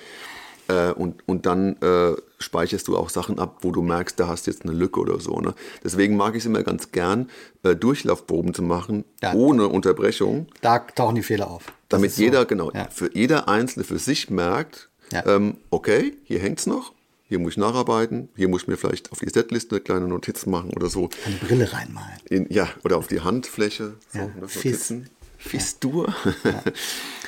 [0.70, 4.46] Äh, und, und dann äh, speicherst du auch Sachen ab, wo du merkst, da hast
[4.46, 5.40] du jetzt eine Lücke oder so.
[5.40, 5.54] Ne?
[5.82, 7.28] Deswegen mag ich es immer ganz gern,
[7.64, 9.32] äh, Durchlaufproben zu machen, Ja.
[9.34, 11.64] ohne Unterbrechung, Da tauchen die Fehler auf.
[11.88, 12.22] Das damit ist so.
[12.22, 12.88] jeder, genau, Ja.
[12.90, 15.26] für jeder Einzelne für sich merkt, Ja.
[15.26, 16.92] ähm, okay, hier hängt's noch,
[17.24, 20.46] hier muss ich nacharbeiten, hier muss ich mir vielleicht auf die Setliste eine kleine Notiz
[20.46, 21.08] machen oder so.
[21.26, 22.18] Eine Brille reinmalen.
[22.28, 23.94] In, ja, oder auf die Handfläche.
[24.12, 24.92] So, Ja, ne, Fiss.
[25.40, 26.14] Fistur.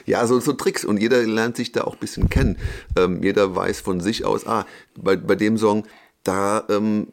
[0.04, 0.84] Ja, so, so Tricks.
[0.84, 2.58] Und jeder lernt sich da auch ein bisschen kennen.
[2.96, 5.86] Ähm, jeder weiß von sich aus, ah, bei, bei dem Song,
[6.24, 7.12] da ähm,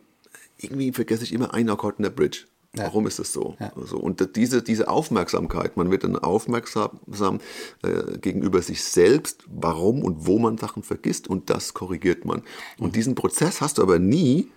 [0.57, 2.45] irgendwie vergesse ich immer einen Akkord in der Bridge.
[2.75, 2.85] Ja.
[2.85, 3.55] Warum ist das so?
[3.59, 3.71] Ja.
[3.75, 3.97] so?
[3.97, 7.39] Und diese, diese Aufmerksamkeit, man wird dann aufmerksam
[7.83, 12.39] äh, gegenüber sich selbst, warum und wo man Sachen vergisst und das korrigiert man.
[12.39, 12.85] Mhm.
[12.85, 14.51] Und diesen Prozess hast du aber nie,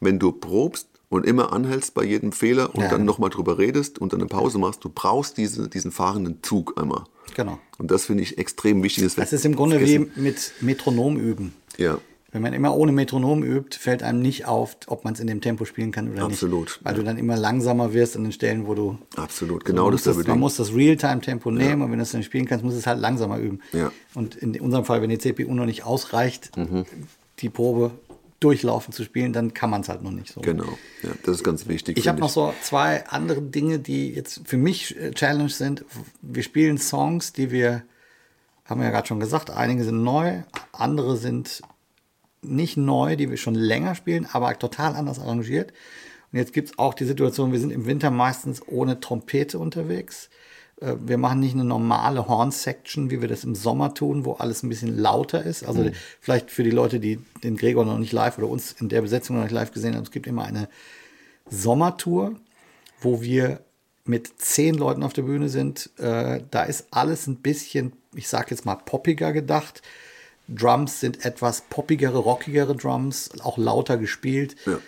[0.00, 2.88] wenn du probst und immer anhältst bei jedem Fehler und Ja.
[2.88, 4.82] dann nochmal drüber redest und dann eine Pause machst.
[4.84, 7.04] Du brauchst diese, diesen fahrenden Zug einmal.
[7.36, 7.58] Genau.
[7.78, 9.14] Und das finde ich extrem wichtig.
[9.16, 10.22] Das ist im Grunde wie vergessen.
[10.22, 11.52] mit Metronom üben.
[11.76, 11.98] Ja,
[12.32, 15.40] Wenn man immer ohne Metronom übt, fällt einem nicht auf, ob man es in dem
[15.40, 16.84] Tempo spielen kann oder Absolut, nicht.
[16.84, 18.98] Weil du dann immer langsamer wirst an den Stellen, wo du.
[19.16, 19.62] absolut.
[19.66, 22.22] So, Genau das das, ist man muss das Realtime-Tempo nehmen und wenn du es dann
[22.22, 23.58] spielen kannst, musst du es halt langsamer üben.
[23.72, 23.90] Ja.
[24.14, 26.84] Und in unserem Fall, wenn die CPU noch nicht ausreicht, Mhm.
[27.40, 27.90] die Probe
[28.40, 30.40] durchlaufen zu spielen, dann kann man es halt noch nicht so.
[30.40, 31.98] Genau, ja, das ist ganz wichtig.
[31.98, 35.84] Ich habe noch so zwei andere Dinge, die jetzt für mich äh, Challenge sind.
[36.22, 37.82] Wir spielen Songs, die wir,
[38.64, 41.60] haben wir ja gerade schon gesagt, einige sind neu, andere sind
[42.42, 45.72] nicht neu, die wir schon länger spielen, aber total anders arrangiert.
[46.32, 50.30] Und jetzt gibt es auch die Situation, wir sind im Winter meistens ohne Trompete unterwegs.
[50.80, 54.62] Äh, Wir machen nicht eine normale Horn-Section, wie wir das im Sommer tun, wo alles
[54.62, 55.64] ein bisschen lauter ist.
[55.64, 55.82] Also
[56.20, 59.36] vielleicht für die Leute, die den Gregor noch nicht live oder uns in der Besetzung
[59.36, 60.68] noch nicht live gesehen haben, es gibt immer eine
[61.48, 62.36] Sommertour,
[63.00, 63.60] wo wir
[64.04, 65.90] mit zehn Leuten auf der Bühne sind.
[65.98, 69.82] Äh, da ist alles ein bisschen, ich sag jetzt mal, poppiger gedacht.
[70.48, 74.56] Drums sind etwas poppigere, rockigere Drums, auch lauter gespielt.
[74.66, 74.78] Ja.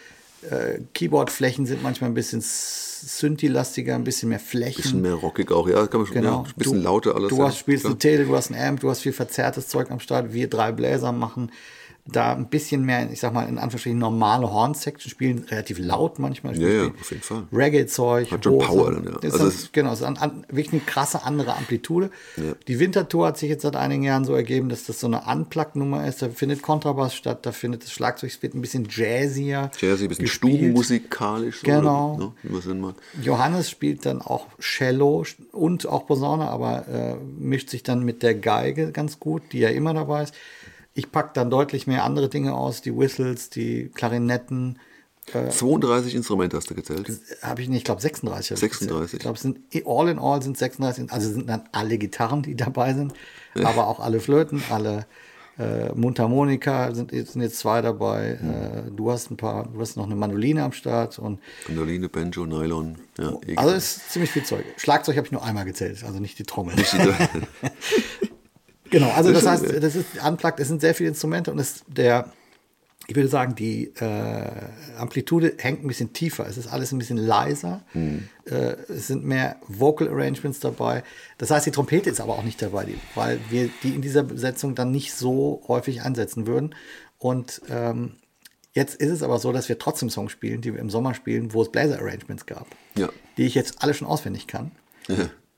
[0.51, 4.83] Äh, Keyboardflächen sind manchmal ein bisschen Synthi-lastiger, ein bisschen mehr Flächen.
[4.83, 6.43] Bisschen mehr rockig auch, ja, kann man schon, Genau.
[6.43, 7.31] ja, ein bisschen du, lauter alles.
[7.31, 7.93] Du ja, hast, spielst klar.
[7.93, 10.33] eine Tele, du hast einen Amp, du hast viel verzerrtes Zeug am Start.
[10.33, 11.51] Wir drei Bläser machen
[12.05, 16.59] da ein bisschen mehr, ich sag mal, in Anführungsstrichen normale Horn-Section, spielen relativ laut manchmal.
[16.61, 17.45] Ja, ja, auf jeden Fall.
[17.53, 18.33] Reggae-Zeug.
[18.33, 18.67] Hat schon Hose.
[18.67, 19.19] Power dann, ja.
[19.21, 22.11] Ist Also dann, genau, es ist an, an, wirklich eine krasse andere Amplitude.
[22.37, 22.55] Ja.
[22.67, 26.05] Die Wintertour hat sich jetzt seit einigen Jahren so ergeben, dass das so eine Unplugged-Nummer
[26.07, 26.23] ist.
[26.23, 29.71] Da findet Kontrabass statt, da findet das Schlagzeug, es wird ein bisschen jazzier.
[29.79, 32.33] Jazzy, ein bisschen stubenmusikalisch, so, Genau.
[32.43, 32.97] oder, ne, mag.
[33.23, 38.35] Johannes spielt dann auch Cello und auch Posaune, aber äh, mischt sich dann mit der
[38.35, 40.35] Geige ganz gut, die ja immer dabei ist.
[40.95, 44.79] Ich packe dann deutlich mehr andere Dinge aus, die Whistles, die Klarinetten.
[45.51, 47.09] 32 Instrumente hast du gezählt.
[47.43, 48.51] Habe ich nicht, ich glaube 36.
[48.51, 48.89] hab ich 36.
[49.01, 49.13] gezählt.
[49.15, 52.57] Ich glaube, es sind all in all sind 36, also sind dann alle Gitarren, die
[52.57, 53.13] dabei sind,
[53.55, 55.07] aber auch alle Flöten, alle
[55.59, 58.31] äh, Mundharmonika sind, jetzt- sind jetzt zwei dabei.
[58.87, 62.45] Äh, du hast ein paar, du hast noch eine Mandoline am Start und Mandoline, Banjo,
[62.45, 62.97] Nylon.
[63.19, 64.65] Ja, also ist ziemlich viel Zeug.
[64.77, 66.75] Schlagzeug habe ich nur einmal gezählt, also nicht die Trommel.
[68.93, 72.31] Genau, also das heißt, das ist unplugged, es sind sehr viele Instrumente und es der,
[73.09, 74.51] ich würde sagen, die äh,
[74.97, 76.47] Amplitude hängt ein bisschen tiefer.
[76.47, 77.83] Es ist alles ein bisschen leiser.
[78.45, 78.53] Äh,
[78.89, 81.03] es sind mehr Vocal Arrangements dabei.
[81.39, 84.23] Das heißt, die Trompete ist aber auch nicht dabei, die, weil wir die in dieser
[84.23, 86.75] Besetzung dann nicht so häufig einsetzen würden.
[87.19, 88.13] Und ähm,
[88.73, 91.53] jetzt ist es aber so, dass wir trotzdem Songs spielen, die wir im Sommer spielen,
[91.55, 93.09] wo es Bläser Arrangements gab, Ja.
[93.37, 94.71] die ich jetzt alle schon auswendig kann.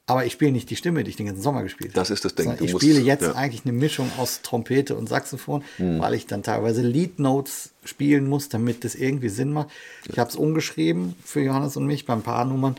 [0.06, 2.00] Aber ich spiele nicht die Stimme, die ich den ganzen Sommer gespielt habe.
[2.00, 2.44] Das ist das Ding.
[2.46, 3.28] Sondern Ich musst- spiele jetzt ja.
[3.30, 3.36] Hm.
[3.36, 8.50] eigentlich eine Mischung aus Trompete und Saxophon, weil ich dann teilweise Lead Notes spielen muss,
[8.50, 9.68] damit das irgendwie Sinn macht.
[10.10, 12.76] Ich habe es umgeschrieben für Johannes und mich beim paar Nummern.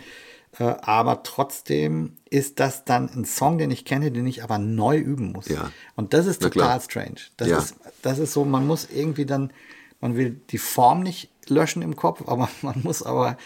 [0.60, 4.98] Äh, aber trotzdem ist das dann ein Song, den ich kenne, den ich aber neu
[4.98, 5.48] üben muss.
[5.50, 5.72] Ja.
[5.96, 7.16] Und das ist total strange.
[7.38, 7.58] Das, Ja.
[7.58, 9.52] ist, das ist so, man muss irgendwie dann,
[10.00, 13.38] man will die Form nicht löschen im Kopf, aber man muss aber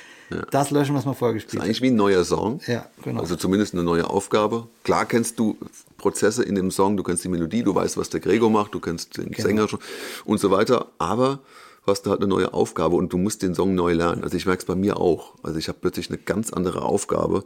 [0.52, 1.66] das löschen, was man vorher Das gespielt ist hat.
[1.66, 2.60] eigentlich wie ein neuer Song.
[2.68, 3.22] Ja, genau.
[3.22, 4.68] Also zumindest eine neue Aufgabe.
[4.84, 5.58] Klar kennst du
[5.98, 8.80] Prozesse in dem Song, du kennst die Melodie, du weißt, was der Gregor macht, du
[8.80, 9.48] kennst den Genau.
[9.48, 9.80] Sänger schon
[10.26, 10.88] und so weiter.
[10.98, 11.40] Aber
[11.86, 14.24] du hast da halt eine neue Aufgabe und du musst den Song neu lernen.
[14.24, 15.34] Also ich merke es bei mir auch.
[15.44, 17.44] Also ich habe plötzlich eine ganz andere Aufgabe,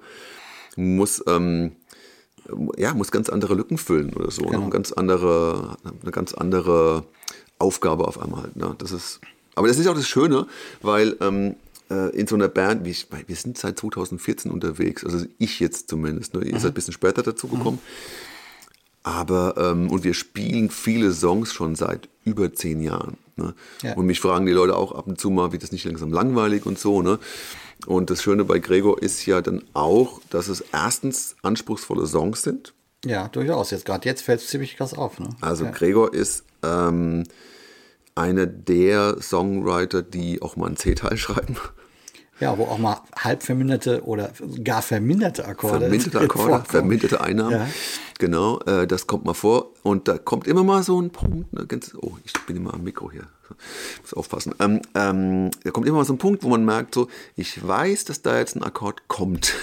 [0.76, 1.74] muss ähm,
[2.78, 4.58] ja muss ganz andere Lücken füllen oder so, Genau.
[4.58, 4.64] ne?
[4.64, 7.04] eine ganz andere eine ganz andere
[7.60, 8.44] Aufgabe auf einmal.
[8.44, 8.76] halt, Ne?
[8.80, 9.22] Das ist,
[9.56, 10.48] aber das ist auch das Schöne,
[10.82, 11.56] weil ähm, äh,
[12.14, 16.34] in so einer Band, wie ich, wir sind seit 2014 unterwegs, also ich jetzt zumindest,
[16.34, 16.46] ne?
[16.46, 17.80] ihr seid ein bisschen später dazu gekommen.
[19.04, 23.18] Aber, ähm, und wir spielen viele Songs schon seit über zehn Jahren.
[23.36, 23.54] Ne?
[23.82, 23.96] Ja.
[23.96, 26.66] Und mich fragen die Leute auch ab und zu mal, wird das nicht langsam langweilig
[26.66, 27.02] und so.
[27.02, 27.20] Ne?
[27.86, 32.74] Und das Schöne bei Gregor ist ja dann auch, dass es erstens anspruchsvolle Songs sind.
[33.06, 33.72] Ja, durchaus.
[33.72, 35.20] Jetzt gerade jetzt fällt es ziemlich krass auf.
[35.20, 35.30] Ne?
[35.42, 35.72] Also ja.
[35.72, 37.24] Gregor ist ähm,
[38.16, 41.58] einer der Songwriter, die auch mal einen C-Teil schreiben.
[42.44, 44.32] Ja, wo auch mal halb verminderte oder
[44.64, 46.66] gar verminderte Akkorde Verminderte Akkorde, vorkommen.
[46.66, 47.52] verminderte Einnahmen.
[47.52, 47.68] Ja.
[48.20, 49.72] Genau, äh, das kommt mal vor.
[49.82, 51.52] Und da kommt immer mal so ein Punkt.
[51.54, 53.24] Ne, ganz, oh, ich bin immer am Mikro hier.
[54.02, 54.56] Muss aufpassen.
[54.60, 58.06] Ähm, ähm, da kommt immer mal so ein Punkt, wo man merkt, so, ich weiß,
[58.06, 59.54] dass da jetzt ein Akkord kommt.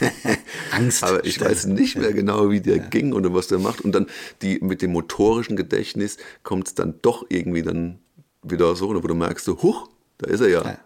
[0.72, 1.04] Angst.
[1.04, 3.80] Aber ich weiß nicht mehr genau, wie der ging oder was der macht.
[3.80, 4.06] Und dann
[4.42, 7.98] die mit dem motorischen Gedächtnis kommt es dann doch irgendwie dann
[8.42, 10.64] wieder so, wo du merkst, so, huch, da ist er ja.
[10.64, 10.78] Ja.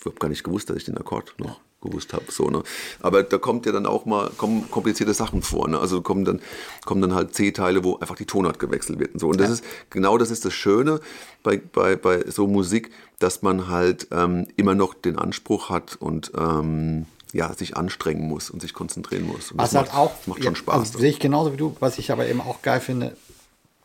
[0.00, 2.24] Ich habe gar nicht gewusst, dass ich den Akkord noch gewusst habe.
[2.28, 2.62] So, ne?
[3.00, 5.68] Aber da kommt ja dann auch mal kommen komplizierte Sachen vor.
[5.68, 5.78] Ne?
[5.78, 6.40] Also kommen dann,
[6.84, 9.14] kommen dann halt C-Teile, wo einfach die Tonart gewechselt wird.
[9.14, 9.28] Und, so.
[9.28, 11.00] und das ist genau das ist das Schöne
[11.42, 16.32] bei, bei, bei so Musik, dass man halt ähm, immer noch den Anspruch hat und
[16.36, 19.52] ähm, ja, sich anstrengen muss und sich konzentrieren muss.
[19.52, 20.78] Und Was das halt macht, auch, das macht ja, schon Spaß.
[20.80, 23.16] Also, sehe ich genauso wie du, was ich aber eben auch geil finde.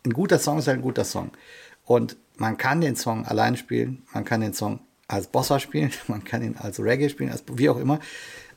[0.03, 1.31] Ein guter Song ist halt ein guter Song.
[1.85, 6.23] Und man kann den Song allein spielen, man kann den Song als Bossa spielen, man
[6.23, 7.99] kann ihn als Reggae spielen, als wie auch immer.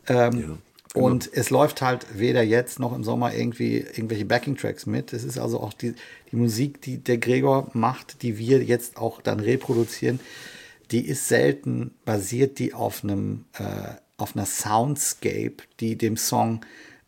[0.07, 0.59] Ähm, genau.
[0.95, 5.13] Und es läuft halt weder jetzt noch im Sommer irgendwie irgendwelche Backing-Tracks mit.
[5.13, 5.95] Es ist also auch die,
[6.33, 10.19] die Musik, die der Gregor macht, die wir jetzt auch dann reproduzieren,
[10.91, 16.63] die ist selten basiert die auf einem äh, auf einer Soundscape, die dem Song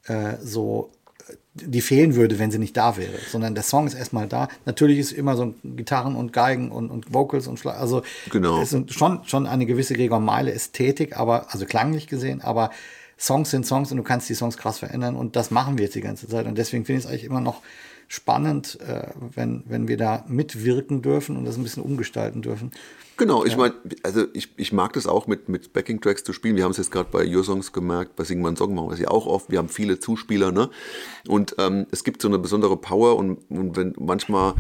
[0.05, 0.92] äh, so
[1.54, 4.48] die fehlen würde, wenn sie nicht da wäre, sondern der Song ist erstmal da.
[4.66, 8.60] Natürlich ist immer so Gitarren und Geigen und, und Vocals und Schlag, also Genau.
[8.62, 12.70] es ist schon, schon eine gewisse Gregor Meile Ästhetik, aber also klanglich gesehen, aber
[13.18, 15.94] Songs sind Songs und du kannst die Songs krass verändern und das machen wir jetzt
[15.94, 17.62] die ganze Zeit und deswegen finde ich es eigentlich immer noch
[18.11, 22.73] spannend, äh, wenn, wenn wir da mitwirken dürfen und das ein bisschen umgestalten dürfen.
[23.16, 26.57] Genau, ich meine, also ich, ich mag das auch mit, mit Backing-Tracks zu spielen.
[26.57, 28.94] Wir haben es jetzt gerade bei Your Songs gemerkt, bei Sing My Song machen wir
[28.94, 29.51] es ja auch oft.
[29.51, 30.70] Wir haben viele Zuspieler, ne?
[31.29, 34.55] Und ähm, es gibt so eine besondere Power und, und wenn manchmal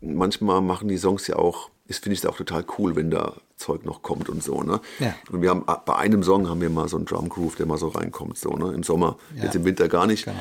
[0.00, 3.84] manchmal machen die Songs ja auch, finde ich es auch total cool, wenn da Zeug
[3.84, 4.62] noch kommt und so.
[4.62, 4.80] Ne?
[4.98, 5.14] Ja.
[5.30, 7.78] Und wir haben bei einem Song haben wir mal so einen Drum Groove, der mal
[7.78, 8.72] so reinkommt, so ne?
[8.72, 9.16] im Sommer.
[9.36, 9.44] Ja.
[9.44, 10.24] Jetzt im Winter gar nicht.
[10.24, 10.38] Genau.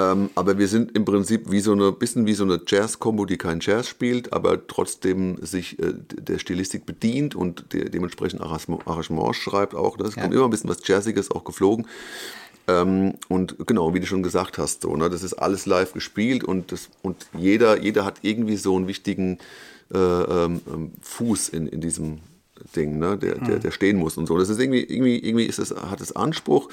[0.00, 3.36] Ähm, aber wir sind im Prinzip wie so eine bisschen wie so eine Jazz-Kombo, die
[3.36, 9.74] kein Jazz spielt, aber trotzdem sich äh, der Stilistik bedient und de dementsprechend Arrangements schreibt
[9.74, 9.96] auch.
[9.96, 10.16] Das ne?
[10.16, 10.22] ja.
[10.22, 11.86] kommt immer ein bisschen was Jazziges auch geflogen.
[12.68, 16.44] Ähm, und genau, wie du schon gesagt hast, so, ne, das ist alles live gespielt
[16.44, 19.38] und, das, und jeder, jeder hat irgendwie so einen wichtigen
[19.92, 22.18] äh, ähm, ähm Fuß in, in diesem
[22.76, 23.60] Ding, ne, der, der, mhm.
[23.60, 24.38] der stehen muss und so.
[24.38, 26.68] Das ist irgendwie, irgendwie, irgendwie ist es, hat es Anspruch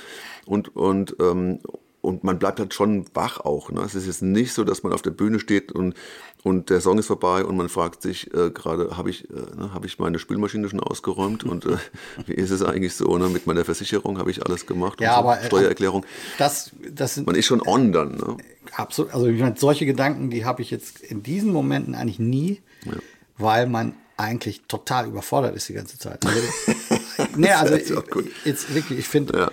[0.45, 1.59] und, und, ähm,
[2.05, 3.71] und man bleibt halt schon wach auch.
[3.71, 3.81] Ne?
[3.81, 5.95] Es ist jetzt nicht so, dass man auf der Bühne steht und,
[6.43, 9.73] und der Song ist vorbei und man fragt sich äh, gerade, habe ich, äh, ne,
[9.73, 11.77] hab ich meine Spülmaschine schon ausgeräumt und äh,
[12.27, 13.17] wie ist es eigentlich so?
[13.17, 13.29] Ne?
[13.29, 15.01] Mit meiner Versicherung habe ich alles gemacht.
[15.01, 16.05] Ja, so, aber äh, Steuererklärung.
[16.37, 18.15] Das, das sind, man ist schon on dann.
[18.15, 18.37] Ne?
[18.73, 19.13] Absolut.
[19.13, 22.93] Also ich meine, solche Gedanken, die habe ich jetzt in diesen Momenten eigentlich nie, ja.
[23.37, 26.25] weil man eigentlich total überfordert ist die ganze Zeit.
[26.25, 26.39] Also,
[27.35, 29.51] nee, also jetzt wirklich, ich finde, ja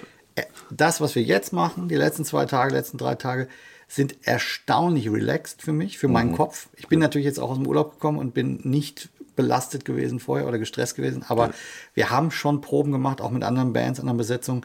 [0.76, 3.48] das, was wir jetzt machen, die letzten zwei Tage, letzten drei Tage,
[3.88, 6.36] sind erstaunlich relaxed für mich, für meinen mhm.
[6.36, 6.68] Kopf.
[6.76, 10.48] Ich bin natürlich jetzt auch aus dem Urlaub gekommen und bin nicht belastet gewesen vorher
[10.48, 11.54] oder gestresst gewesen, aber ja.
[11.94, 14.64] wir haben schon Proben gemacht, auch mit anderen Bands, anderen Besetzungen,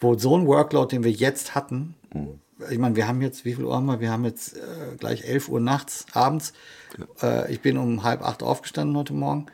[0.00, 2.40] wo so ein Workload, den wir jetzt hatten, mhm.
[2.70, 4.00] ich meine, wir haben jetzt, wie viel Uhr haben wir?
[4.00, 6.52] Wir haben jetzt äh, gleich 11 Uhr nachts, abends.
[7.22, 7.42] Ja.
[7.42, 9.46] Äh, ich bin um halb acht aufgestanden heute Morgen.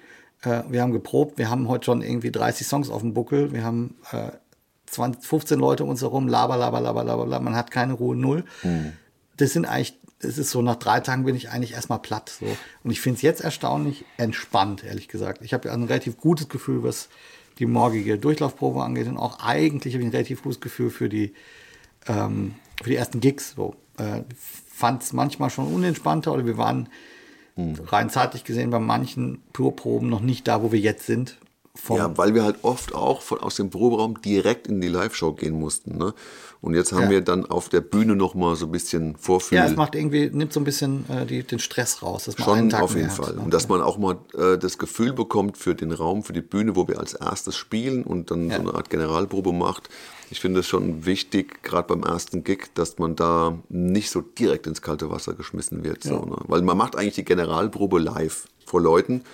[0.42, 3.64] Äh, wir haben geprobt, wir haben heute schon irgendwie 30 Songs auf dem Buckel, wir
[3.64, 4.30] haben äh,
[4.90, 8.16] 20, 15 Leute um uns herum, laber, laber, laber, laber, laber, man hat keine Ruhe,
[8.16, 8.44] null.
[8.62, 8.92] Mhm.
[9.36, 12.36] Das sind eigentlich, es ist so, nach drei Tagen bin ich eigentlich erstmal platt.
[12.40, 12.46] So.
[12.82, 15.42] Und ich finde es jetzt erstaunlich entspannt, ehrlich gesagt.
[15.42, 17.08] Ich habe ein relativ gutes Gefühl, was
[17.58, 21.34] die morgige Durchlaufprobe angeht und auch eigentlich habe ich ein relativ gutes Gefühl für die,
[22.06, 23.52] ähm, für die ersten Gigs.
[23.56, 23.76] So.
[23.96, 26.88] Äh, Fand es manchmal schon unentspannter oder wir waren
[27.56, 27.74] mhm.
[27.86, 31.36] rein zeitlich gesehen bei manchen Purproben noch nicht da, wo wir jetzt sind
[31.88, 35.58] ja, weil wir halt oft auch von, aus dem Proberaum direkt in die Live-Show gehen
[35.58, 35.98] mussten.
[35.98, 36.14] Ne?
[36.62, 37.10] Und jetzt haben ja.
[37.10, 39.58] wir dann auf der Bühne noch mal so ein bisschen Vorfühl.
[39.58, 42.24] Ja, es macht irgendwie, nimmt so ein bisschen äh, die, den Stress raus.
[42.24, 43.28] Dass man Schon einen Tag auf jeden Fall.
[43.28, 43.36] Hat.
[43.38, 46.76] Und dass man auch mal äh, das Gefühl bekommt für den Raum, für die Bühne,
[46.76, 48.56] wo wir als erstes spielen und dann ja.
[48.56, 49.88] so eine Art Generalprobe macht.
[50.30, 54.66] Ich finde es schon wichtig, gerade beim ersten Gig, dass man da nicht so direkt
[54.66, 56.04] ins kalte Wasser geschmissen wird.
[56.04, 56.10] Ja.
[56.10, 56.36] So, ne?
[56.46, 59.24] Weil man macht eigentlich die Generalprobe live vor Leuten.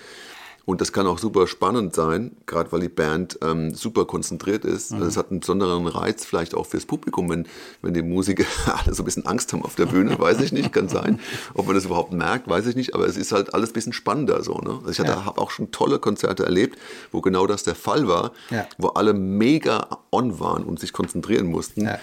[0.66, 4.90] Und das kann auch super spannend sein, gerade weil die Band ähm, super konzentriert ist.
[4.90, 4.98] Mhm.
[4.98, 7.46] Das hat einen besonderen Reiz vielleicht auch fürs Publikum, wenn,
[7.82, 8.44] wenn die Musiker
[8.84, 11.20] alle so ein bisschen Angst haben auf der Bühne, weiß ich nicht, kann sein.
[11.54, 13.92] Ob man das überhaupt merkt, weiß ich nicht, aber es ist halt alles ein bisschen
[13.92, 14.58] spannender so.
[14.58, 14.80] Ne?
[14.84, 15.24] Also ich ja.
[15.24, 16.76] habe auch schon tolle Konzerte erlebt,
[17.12, 18.66] wo genau das der Fall war, ja.
[18.76, 21.84] wo alle mega on waren und sich konzentrieren mussten.
[21.84, 22.00] Ja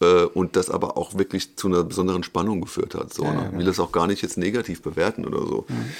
[0.00, 3.14] äh, und das aber auch wirklich zu einer besonderen Spannung geführt hat.
[3.14, 3.52] So, ja, ne?
[3.56, 5.66] will das auch gar nicht jetzt negativ bewerten oder so.
[5.68, 5.92] Mhm.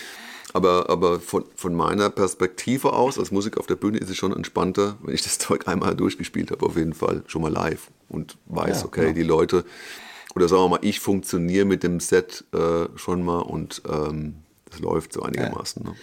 [0.52, 4.34] Aber, aber von, von meiner Perspektive aus, als Musik auf der Bühne, ist es schon
[4.34, 8.36] entspannter, wenn ich das Zeug einmal durchgespielt habe, auf jeden Fall, schon mal live und
[8.46, 9.14] weiß, ja, okay, genau.
[9.14, 9.64] die Leute,
[10.34, 14.36] oder sagen wir mal, ich funktioniere mit dem Set äh, schon mal und ähm,
[14.70, 15.84] das läuft so einigermaßen.
[15.84, 15.96] Ja, ne?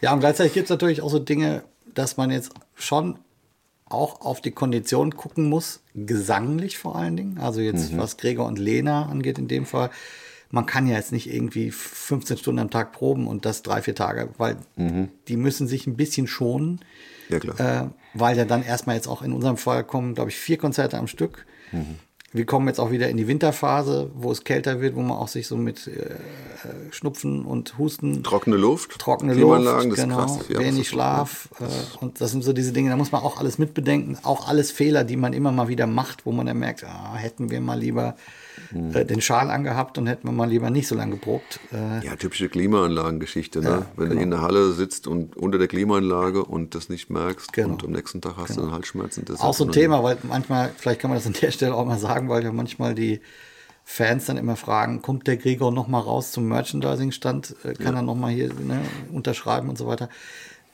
[0.00, 3.18] ja und gleichzeitig gibt es natürlich auch so Dinge, dass man jetzt schon
[3.86, 7.38] auch auf die Kondition gucken muss, gesanglich vor allen Dingen.
[7.38, 7.98] Also jetzt, mhm.
[7.98, 9.90] was Gregor und Lena angeht in dem Fall
[10.50, 13.94] man kann ja jetzt nicht irgendwie 15 Stunden am Tag proben und das drei, vier
[13.94, 15.08] Tage, weil mhm.
[15.28, 16.80] die müssen sich ein bisschen schonen.
[17.28, 17.60] Ja, klar.
[17.60, 20.96] Äh, weil ja dann erstmal jetzt auch in unserem Fall kommen, glaube ich, vier Konzerte
[20.96, 21.44] am Stück.
[21.72, 21.96] Mhm.
[22.30, 25.28] Wir kommen jetzt auch wieder in die Winterphase, wo es kälter wird, wo man auch
[25.28, 26.16] sich so mit äh,
[26.90, 28.22] Schnupfen und Husten.
[28.22, 28.98] Trockene Luft.
[28.98, 31.48] Trockene Luft, das genau, krass, ja, wenig Schlaf.
[31.58, 34.18] Äh, und das sind so diese Dinge, da muss man auch alles mitbedenken.
[34.24, 37.50] Auch alles Fehler, die man immer mal wieder macht, wo man dann merkt, ah, hätten
[37.50, 38.14] wir mal lieber
[38.70, 38.94] mhm.
[38.94, 41.60] äh, den Schal angehabt und hätten wir mal lieber nicht so lange geprobt.
[41.72, 43.60] Äh, ja, typische Klimaanlagengeschichte.
[43.60, 43.68] Ne?
[43.68, 44.18] Ja, Wenn genau.
[44.18, 47.70] du in der Halle sitzt und unter der Klimaanlage und das nicht merkst genau.
[47.70, 48.60] und am nächsten Tag hast genau.
[48.60, 49.24] du dann Halsschmerzen.
[49.24, 51.84] Das auch so ein Thema, weil manchmal, vielleicht kann man das an der Stelle auch
[51.84, 53.20] mal sagen, weil ja manchmal die
[53.84, 57.56] Fans dann immer fragen, kommt der Gregor noch mal raus zum Merchandising-Stand?
[57.64, 58.00] Äh, kann ja.
[58.00, 60.10] er noch mal hier ne, unterschreiben und so weiter?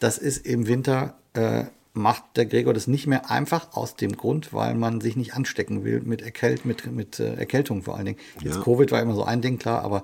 [0.00, 1.64] Das ist im Winter äh,
[1.94, 5.84] macht der Gregor das nicht mehr einfach aus dem Grund, weil man sich nicht anstecken
[5.84, 8.18] will mit, Erkält mit, mit äh, Erkältung vor allen Dingen.
[8.40, 8.62] Jetzt ja.
[8.62, 10.02] Covid war immer so ein Ding, klar, aber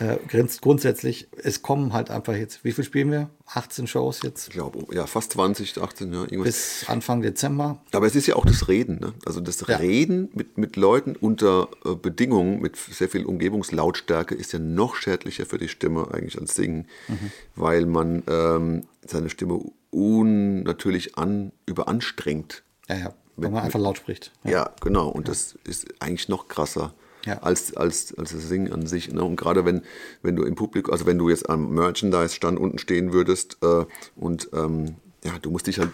[0.00, 0.16] äh,
[0.60, 3.28] grundsätzlich, es kommen halt einfach jetzt, wie viel spielen wir?
[3.46, 4.48] 18 Shows jetzt?
[4.48, 6.22] Ich glaube, ja, fast 20, 18, ja.
[6.22, 6.44] Irgendwas.
[6.44, 7.82] Bis Anfang Dezember.
[7.92, 9.12] Aber es ist ja auch das Reden, ne?
[9.26, 9.76] Also das ja.
[9.76, 15.44] Reden mit, mit Leuten unter äh, Bedingungen, mit sehr viel Umgebungslautstärke, ist ja noch schädlicher
[15.44, 17.30] für die Stimme eigentlich als Singen, mhm.
[17.54, 22.62] weil man ähm, seine Stimme unnatürlich an, überanstrengt.
[22.88, 23.14] Ja, ja.
[23.36, 24.32] Wenn man einfach laut spricht.
[24.44, 25.08] Ja, ja genau.
[25.08, 25.32] Und ja.
[25.32, 26.92] das ist eigentlich noch krasser
[27.24, 27.38] ja.
[27.38, 29.12] als, als, als das Singen an sich.
[29.12, 29.22] Ne?
[29.22, 29.82] Und gerade wenn,
[30.22, 33.84] wenn du im Publikum, also wenn du jetzt am Merchandise-Stand unten stehen würdest äh,
[34.16, 35.90] und ähm, ja, du musst dich halt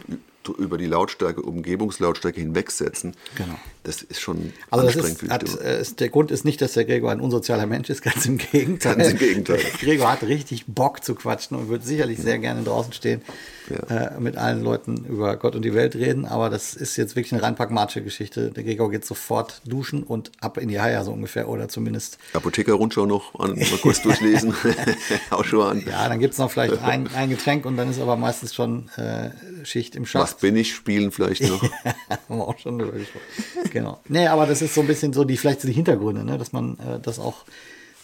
[0.59, 3.15] über die Lautstärke, Umgebungslautstärke hinwegsetzen.
[3.35, 3.59] Genau.
[3.83, 5.23] Das ist schon also anstrengend.
[5.25, 8.03] Ist, hat, äh, ist, der Grund ist nicht, dass der Gregor ein unsozialer Mensch ist,
[8.03, 8.97] ganz im Gegenteil.
[8.97, 9.61] Ganz im Gegenteil.
[9.81, 13.23] Gregor hat richtig Bock zu quatschen und wird sicherlich sehr gerne draußen stehen,
[13.71, 13.97] ja.
[14.17, 16.27] äh, mit allen Leuten über Gott und die Welt reden.
[16.27, 18.51] Aber das ist jetzt wirklich eine Reinpack-Matsche-Geschichte.
[18.51, 22.19] Der Gregor geht sofort duschen und ab in die Haie so ungefähr oder zumindest.
[22.33, 24.55] Apotheker-Rundschau noch an, mal kurz durchlesen.
[25.31, 25.85] auch schon an.
[25.87, 28.89] Ja, dann gibt es noch vielleicht ein, ein Getränk und dann ist aber meistens schon
[28.97, 29.31] äh,
[29.65, 30.23] Schicht im Schacht.
[30.23, 30.75] Was bin ich?
[30.75, 31.63] Spielen vielleicht noch.
[32.29, 33.25] haben wir auch schon drüber gesprochen.
[33.73, 34.01] Genau.
[34.09, 36.39] Nee, aber das ist so ein bisschen so die, vielleicht so die Hintergründe, ne?
[36.39, 37.45] dass man äh, das auch,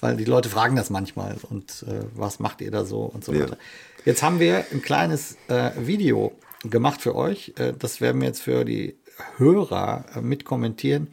[0.01, 3.33] weil die Leute fragen das manchmal und äh, was macht ihr da so und so
[3.33, 3.40] ja.
[3.40, 3.57] weiter.
[4.05, 6.33] Jetzt haben wir ein kleines äh, Video
[6.65, 7.53] gemacht für euch.
[7.57, 8.97] Äh, das werden wir jetzt für die
[9.37, 11.09] Hörer äh, mitkommentieren.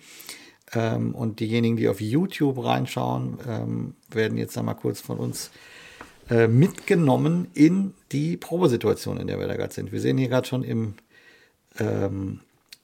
[0.74, 5.52] Ähm, und diejenigen, die auf YouTube reinschauen, ähm, werden jetzt einmal kurz von uns
[6.32, 9.92] äh, mitgenommen in die Probesituation, in der wir da gerade sind.
[9.92, 10.96] Wir sehen hier gerade schon im
[11.78, 12.40] ähm,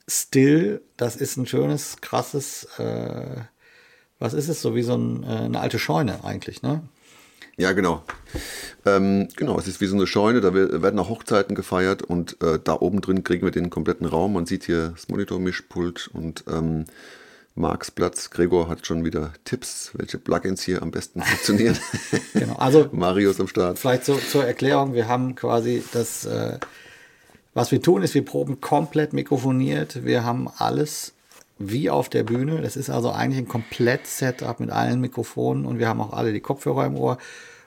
[0.06, 3.40] Still, das ist ein schönes, krasses, äh,
[4.20, 6.84] was ist es, so wie so ein, äh, eine alte Scheune eigentlich, ne?
[7.58, 8.02] Ja, genau.
[8.84, 12.58] Ähm, genau, es ist wie so eine Scheune, da werden auch Hochzeiten gefeiert und äh,
[12.62, 14.34] da oben drin kriegen wir den kompletten Raum.
[14.34, 16.84] Man sieht hier das Monitormischpult und ähm,
[17.54, 18.28] Marksplatz.
[18.28, 21.78] Gregor hat schon wieder Tipps, welche Plugins hier am besten funktionieren.
[22.34, 23.78] genau, also Marius am Start.
[23.78, 26.58] Vielleicht so, zur Erklärung, wir haben quasi das, äh,
[27.54, 30.04] was wir tun, ist, wir proben komplett mikrofoniert.
[30.04, 31.14] Wir haben alles
[31.58, 32.60] wie auf der Bühne.
[32.60, 36.32] Das ist also eigentlich ein komplett Setup mit allen Mikrofonen und wir haben auch alle
[36.32, 37.18] die Kopfhörer im Ohr.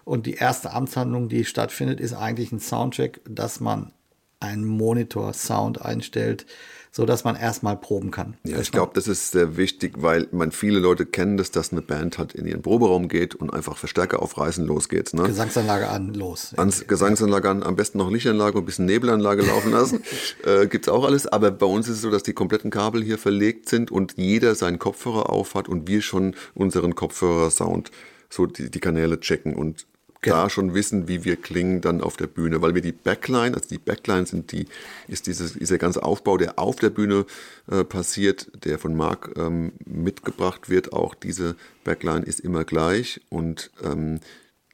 [0.05, 3.93] Und die erste Amtshandlung, die stattfindet, ist eigentlich ein Soundcheck, dass man
[4.39, 6.45] einen Monitor-Sound einstellt,
[6.91, 8.35] so dass man erstmal proben kann.
[8.43, 11.81] Ja, ich glaube, das ist sehr wichtig, weil man viele Leute kennen das, dass eine
[11.81, 15.13] Band halt in ihren Proberaum geht und einfach Verstärker aufreißen losgeht.
[15.13, 15.23] Ne?
[15.23, 16.53] Gesangsanlage an, los.
[16.57, 20.03] Ans Gesangsanlage an, am besten noch Lichtanlage und ein bisschen Nebelanlage laufen lassen.
[20.45, 21.27] äh, Gibt es auch alles.
[21.27, 24.55] Aber bei uns ist es so, dass die kompletten Kabel hier verlegt sind und jeder
[24.55, 27.91] seinen Kopfhörer auf hat und wir schon unseren Kopfhörer-Sound
[28.29, 29.85] so die, die Kanäle checken und
[30.21, 30.35] genau.
[30.35, 33.69] da schon wissen, wie wir klingen dann auf der Bühne, weil wir die Backline, also
[33.69, 34.67] die Backline sind die,
[35.07, 37.25] ist dieses, dieser ganze Aufbau, der auf der Bühne
[37.71, 43.71] äh, passiert, der von Marc ähm, mitgebracht wird, auch diese Backline ist immer gleich und
[43.83, 44.19] ähm,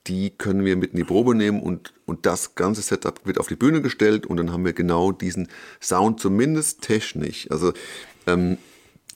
[0.08, 3.48] die können wir mit in die Probe nehmen und, und das ganze Setup wird auf
[3.48, 5.48] die Bühne gestellt und dann haben wir genau diesen
[5.82, 7.50] Sound, zumindest technisch.
[7.50, 7.74] Also
[8.28, 8.58] ähm,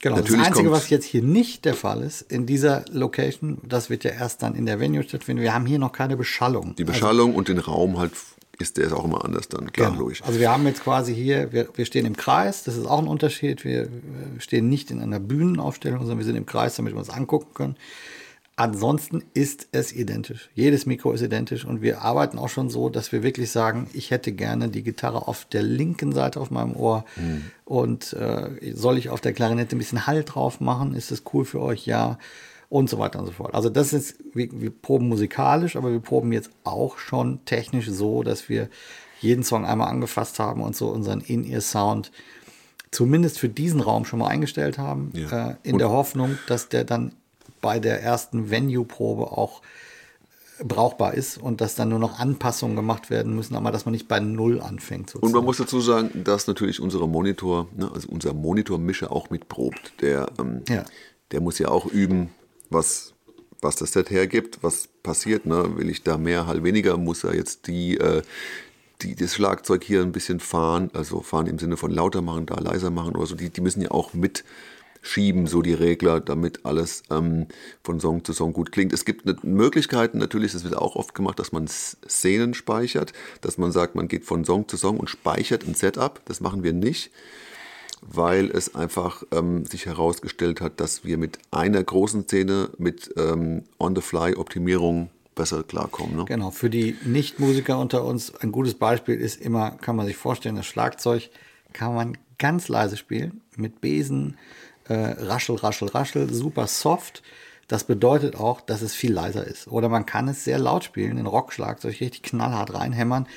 [0.02, 3.90] Genau, Natürlich das Einzige, was jetzt hier nicht der Fall ist, in dieser Location, das
[3.90, 6.74] wird ja erst dann in der Venue stattfinden, wir haben hier noch keine Beschallung.
[6.76, 8.12] Die also Beschallung also, und den Raum halt
[8.58, 10.02] ist der ist auch immer anders dann, klar, genau.
[10.02, 10.22] logisch.
[10.22, 13.08] Also wir haben jetzt quasi hier, wir, wir stehen im Kreis, das ist auch ein
[13.08, 16.98] Unterschied, wir, wir stehen nicht in einer Bühnenaufstellung, sondern wir sind im Kreis, damit wir
[16.98, 17.76] uns angucken können.
[18.60, 20.50] Ansonsten ist es identisch.
[20.54, 24.10] Jedes Mikro ist identisch und wir arbeiten auch schon so, dass wir wirklich sagen, ich
[24.10, 27.50] hätte gerne die Gitarre auf der linken Seite auf meinem Ohr mhm.
[27.64, 30.94] und äh, soll ich auf der Klarinette ein bisschen Hall drauf machen?
[30.94, 31.86] Ist das cool für euch?
[31.86, 32.18] Ja.
[32.68, 33.54] Und so weiter und so fort.
[33.54, 38.22] Also das ist, wir, wir proben musikalisch, aber wir proben jetzt auch schon technisch so,
[38.22, 38.68] dass wir
[39.22, 42.12] jeden Song einmal angefasst haben und so unseren In-Ear-Sound
[42.90, 45.52] zumindest für diesen Raum schon mal eingestellt haben, ja.
[45.52, 47.12] äh, in und der Hoffnung, dass der dann
[47.60, 49.62] bei der ersten Venue-Probe auch
[50.64, 54.08] brauchbar ist und dass dann nur noch Anpassungen gemacht werden müssen, aber dass man nicht
[54.08, 55.10] bei Null anfängt.
[55.10, 55.26] Sozusagen.
[55.26, 59.94] Und man muss dazu sagen, dass natürlich unsere Monitor, ne, also unser Monitormischer auch mitprobt.
[60.00, 60.84] Der, ähm, ja.
[61.30, 62.30] der muss ja auch üben,
[62.68, 63.14] was,
[63.60, 65.46] was das Set hergibt, was passiert.
[65.46, 65.76] Ne?
[65.76, 68.22] Will ich da mehr, halt weniger, muss er jetzt die, äh,
[69.02, 72.56] die, das Schlagzeug hier ein bisschen fahren, also fahren im Sinne von lauter machen, da
[72.56, 73.34] leiser machen oder so.
[73.34, 74.44] Die, die müssen ja auch mit
[75.02, 77.46] schieben, so die Regler, damit alles ähm,
[77.82, 78.92] von Song zu Song gut klingt.
[78.92, 83.72] Es gibt Möglichkeiten, natürlich, das wird auch oft gemacht, dass man Szenen speichert, dass man
[83.72, 86.20] sagt, man geht von Song zu Song und speichert ein Setup.
[86.26, 87.10] Das machen wir nicht,
[88.02, 93.64] weil es einfach ähm, sich herausgestellt hat, dass wir mit einer großen Szene mit ähm,
[93.78, 96.16] On-the-Fly-Optimierung besser klarkommen.
[96.16, 96.24] Ne?
[96.26, 100.56] Genau, für die Nichtmusiker unter uns ein gutes Beispiel ist immer, kann man sich vorstellen,
[100.56, 101.30] das Schlagzeug
[101.72, 104.36] kann man ganz leise spielen, mit Besen,
[104.90, 107.22] äh, raschel, raschel, raschel, super soft.
[107.68, 109.68] Das bedeutet auch, dass es viel leiser ist.
[109.68, 113.28] Oder man kann es sehr laut spielen, in Rockschlagzeug richtig knallhart reinhämmern.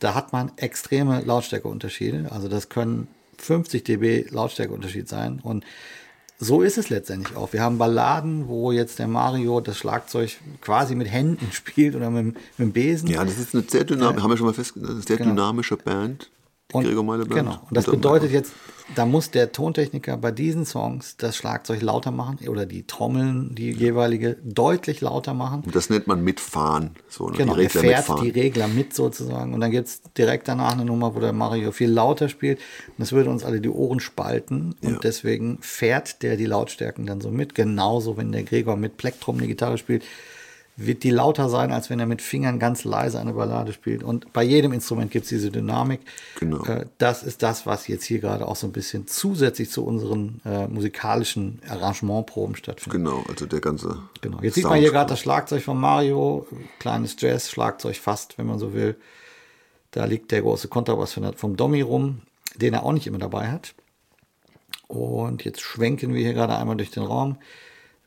[0.00, 2.32] Da hat man extreme Lautstärkeunterschiede.
[2.32, 3.06] Also das können
[3.38, 5.38] 50 dB Lautstärkeunterschied sein.
[5.40, 5.64] Und
[6.40, 7.52] so ist es letztendlich auch.
[7.52, 12.34] Wir haben Balladen, wo jetzt der Mario das Schlagzeug quasi mit Händen spielt oder mit,
[12.34, 13.08] mit dem Besen.
[13.08, 15.30] Ja, das ist eine sehr dynamische, äh, haben wir schon mal festgestellt, eine sehr genau.
[15.30, 16.30] dynamische Band.
[16.74, 17.40] die Gregor Meile Band.
[17.40, 17.62] Genau.
[17.68, 18.52] Und das bedeutet jetzt,
[18.94, 23.70] da muss der Tontechniker bei diesen Songs das Schlagzeug lauter machen oder die Trommeln, die
[23.72, 25.62] jeweilige, deutlich lauter machen.
[25.66, 26.90] Und das nennt man mitfahren.
[27.08, 27.36] So, ne?
[27.36, 28.24] Genau, die er fährt mitfahren.
[28.24, 29.54] die Regler mit sozusagen.
[29.54, 32.58] Und dann gibt es direkt danach eine Nummer, wo der Mario viel lauter spielt.
[32.88, 34.76] Und das würde uns alle die Ohren spalten.
[34.82, 34.98] Und Ja.
[35.02, 37.54] deswegen fährt der die Lautstärken dann so mit.
[37.54, 40.04] Genauso, wenn der Gregor mit Plektrum eine Gitarre spielt,
[40.76, 44.02] wird die lauter sein, als wenn er mit Fingern ganz leise eine Ballade spielt.
[44.02, 46.00] Und bei jedem Instrument gibt es diese Dynamik.
[46.38, 46.64] Genau.
[46.64, 50.42] Äh, das ist das, was jetzt hier gerade auch so ein bisschen zusätzlich zu unseren
[50.44, 53.04] äh, musikalischen Arrangementproben stattfindet.
[53.04, 54.02] Genau, also der ganze.
[54.20, 54.38] Genau.
[54.42, 54.74] Jetzt sieht Sound.
[54.74, 56.46] man hier gerade das Schlagzeug von Mario,
[56.78, 58.96] kleines Jazz-Schlagzeug fast, wenn man so will.
[59.92, 62.20] Da liegt der große Kontrabass vom Domi rum,
[62.56, 63.74] den er auch nicht immer dabei hat.
[64.88, 67.38] Und jetzt schwenken wir hier gerade einmal durch den Raum.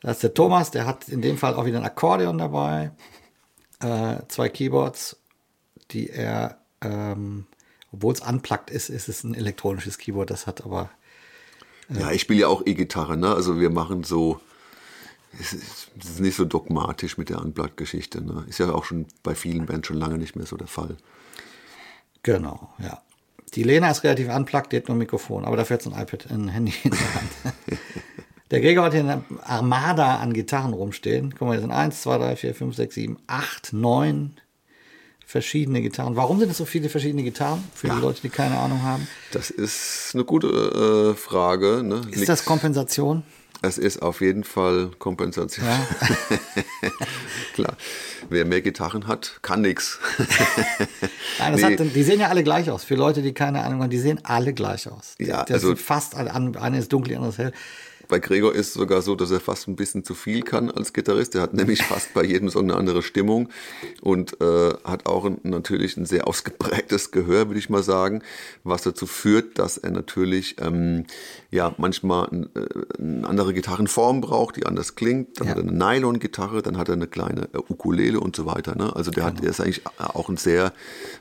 [0.00, 2.92] Da ist der Thomas, der hat in dem Fall auch wieder ein Akkordeon dabei,
[3.80, 5.16] äh, zwei Keyboards,
[5.90, 7.46] die er, ähm,
[7.92, 10.30] obwohl es unplugged ist, ist es ein elektronisches Keyboard.
[10.30, 10.90] Das hat aber
[11.88, 13.34] Ja, ich spiele ja auch E-Gitarre, ne?
[13.34, 14.40] Also wir machen so.
[15.38, 18.20] Es ist, es ist nicht so dogmatisch mit der Unplugged-Geschichte.
[18.20, 18.44] Ne?
[18.48, 20.96] Ist ja auch schon bei vielen Bands schon lange nicht mehr so der Fall.
[22.24, 23.00] Genau, ja.
[23.54, 26.00] Die Lena ist relativ unplugged, die hat nur ein Mikrofon, aber dafür hat sie ein
[26.00, 27.30] iPad, ein Handy in der Hand.
[28.50, 31.32] Der Gregor hat hier eine Armada an Gitarren rumstehen.
[31.38, 34.40] Guck mal, hier sind 1, 2, 3, 4, 5, 6, 7, 8, 9
[35.24, 36.16] verschiedene Gitarren.
[36.16, 37.62] Warum sind es so viele verschiedene Gitarren?
[37.72, 39.06] Für die Leute, die keine Ahnung haben.
[39.30, 41.84] Das ist eine gute äh, Frage.
[41.84, 42.02] Ne?
[42.10, 43.22] Ist das Kompensation?
[43.62, 45.66] Es ist auf jeden Fall Kompensation.
[45.66, 45.86] Ja.
[47.54, 47.76] Klar.
[48.30, 49.98] Wer mehr Gitarren hat, kann nichts.
[51.56, 51.76] Nee.
[51.76, 52.84] die sehen ja alle gleich aus.
[52.84, 55.14] Für Leute, die keine Ahnung haben, die sehen alle gleich aus.
[55.18, 56.34] Ja, das also- fast alle.
[56.34, 57.52] Eine ist dunkel, die andere ist hell.
[58.10, 60.92] Bei Gregor ist es sogar so, dass er fast ein bisschen zu viel kann als
[60.92, 61.36] Gitarrist.
[61.36, 63.48] Er hat nämlich fast bei jedem Song eine andere Stimmung
[64.00, 68.22] und äh, hat auch ein, natürlich ein sehr ausgeprägtes Gehör, würde ich mal sagen,
[68.64, 71.06] was dazu führt, dass er natürlich ähm,
[71.52, 75.40] ja manchmal äh, eine andere Gitarrenform braucht, die anders klingt.
[75.40, 75.50] Dann Ja.
[75.54, 78.76] hat er eine Nylon-Gitarre, dann hat er eine kleine äh, Ukulele und so weiter.
[78.76, 78.94] Ne?
[78.94, 79.36] Also der, Genau.
[79.36, 80.72] hat, der ist eigentlich auch ein sehr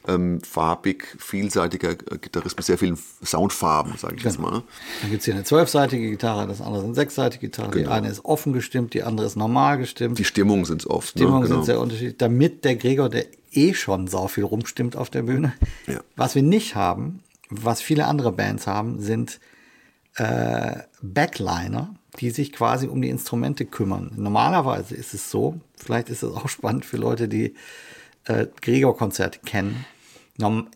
[0.08, 4.32] ähm, farbig, vielseitiger äh, Gitarrist mit sehr vielen Soundfarben, sage ich Genau.
[4.34, 4.52] jetzt mal.
[4.52, 4.64] Ne?
[5.02, 7.72] Dann gibt es hier eine zwölfseitige Gitarre, das andere sind sechsseitige Gitarre.
[7.72, 10.10] Die eine ist offen gestimmt, die andere ist normal gestimmt.
[10.10, 10.18] Genau.
[10.18, 11.10] Die Stimmungen sind es oft.
[11.10, 11.48] Stimmungen ne?
[11.48, 15.54] sind sehr unterschiedlich, damit der Gregor, der eh schon sau viel rumstimmt auf der Bühne.
[15.88, 16.02] Ja.
[16.16, 19.40] Was wir nicht haben, was viele andere Bands haben, sind
[20.16, 24.12] äh, Backliner, die sich quasi um die Instrumente kümmern.
[24.16, 27.56] Normalerweise ist es so, vielleicht ist es auch spannend für Leute, die
[28.26, 29.86] äh, Gregor-Konzerte kennen.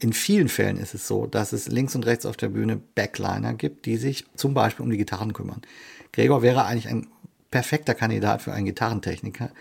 [0.01, 3.53] In vielen Fällen ist es so, dass es links und rechts auf der Bühne Backliner
[3.53, 5.61] gibt, die sich zum Beispiel um die Gitarren kümmern.
[6.11, 7.07] Gregor wäre eigentlich ein
[7.49, 9.51] perfekter Kandidat für einen Gitarrentechniker,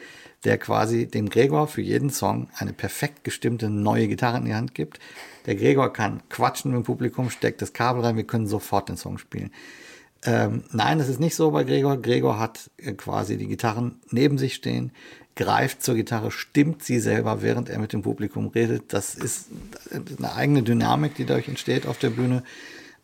[0.44, 4.74] der quasi dem Gregor für jeden Song eine perfekt gestimmte neue Gitarre in die Hand
[4.74, 4.98] gibt.
[5.46, 8.96] Der Gregor kann quatschen mit dem Publikum, steckt das Kabel rein, wir können sofort den
[8.96, 9.50] Song spielen.
[10.24, 11.96] Ähm, nein, das ist nicht so bei Gregor.
[11.96, 14.92] Gregor hat äh, quasi die Gitarren neben sich stehen,
[15.34, 18.92] greift zur Gitarre, stimmt sie selber, während er mit dem Publikum redet.
[18.92, 19.48] Das ist
[19.90, 22.44] eine eigene Dynamik, die dadurch entsteht auf der Bühne.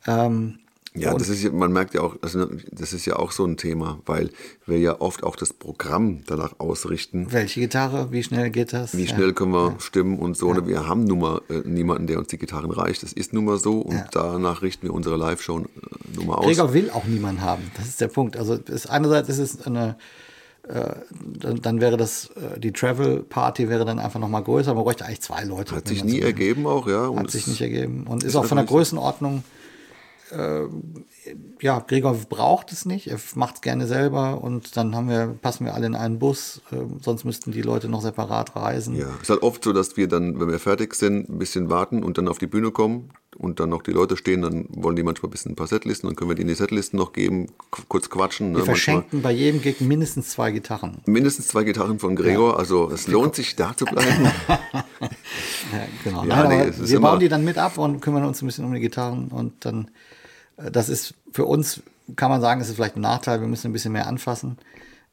[0.07, 0.61] Ähm,
[1.01, 3.57] Ja, das ist ja, man merkt ja auch, also das ist ja auch so ein
[3.57, 4.31] Thema, weil
[4.67, 7.29] wir ja oft auch das Programm danach ausrichten.
[7.31, 8.97] welche Gitarre, wie schnell geht das?
[8.97, 9.15] Wie Ja.
[9.15, 10.55] schnell können wir stimmen und so.
[10.67, 13.03] Wir haben nun mal äh, niemanden, der uns die Gitarren reicht.
[13.03, 14.07] Das ist nun mal so und Ja.
[14.13, 15.65] danach richten wir unsere Live-Show äh,
[16.17, 16.47] nun mal aus.
[16.47, 17.71] Gregor will auch niemanden haben.
[17.77, 18.37] Das ist der Punkt.
[18.37, 19.97] Also es, einerseits ist es eine,
[20.69, 20.95] äh,
[21.39, 24.75] dann, dann wäre das, äh, die Travel Party wäre dann einfach nochmal größer.
[24.75, 25.75] Man bräuchte eigentlich zwei Leute.
[25.75, 27.07] Hat sich nie ergeben auch, ja.
[27.07, 28.07] und Hat sich nicht ergeben.
[28.07, 28.97] Und ist, ist auch von der natürlich so.
[30.31, 30.67] Äh,
[31.61, 33.09] ja, Gregor braucht es nicht.
[33.09, 36.63] Er macht es gerne selber und dann haben wir, passen wir alle in einen Bus.
[36.71, 38.97] Äh, sonst müssten die Leute noch separat reisen.
[38.97, 41.71] Ja, es ist halt oft so, dass wir dann, wenn wir fertig sind, ein bisschen
[41.71, 44.97] warten und dann auf die Bühne kommen und dann noch die Leute stehen, dann wollen
[44.97, 47.47] die manchmal ein bisschen ein paar Setlisten, dann können wir denen die Setlisten noch geben,
[47.89, 48.49] kurz quatschen.
[48.49, 48.77] Wir ne, manchmal.
[48.77, 50.99] verschenken bei jedem Gig mindestens zwei Gitarren.
[51.07, 54.31] Mindestens zwei Gitarren von Gregor, also es lohnt sich da zu bleiben.
[55.73, 56.25] Ja, genau.
[56.25, 58.73] Ja, Nein, nee, wir bauen die dann mit ab und kümmern uns ein bisschen um
[58.73, 59.91] die Gitarren und dann,
[60.73, 61.81] das ist für uns,
[62.17, 64.59] kann man sagen, ist es vielleicht ein Nachteil, wir müssen ein bisschen mehr anfassen.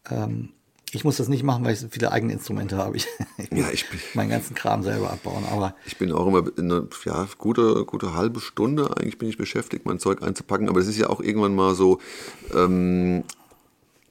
[0.10, 0.50] Ähm,
[0.91, 2.96] ich muss das nicht machen, weil ich so viele eigene Instrumente habe.
[2.96, 3.08] Ich,
[3.52, 6.88] Ja, muss ich bin- meinen ganzen Kram selber abbauen, aber Ich bin auch immer eine
[7.04, 10.70] ja, gute, gute halbe Stunde eigentlich bin ich beschäftigt, mein Zeug einzupacken.
[10.70, 12.00] Aber es ist ja auch irgendwann mal so,
[12.56, 13.24] ähm,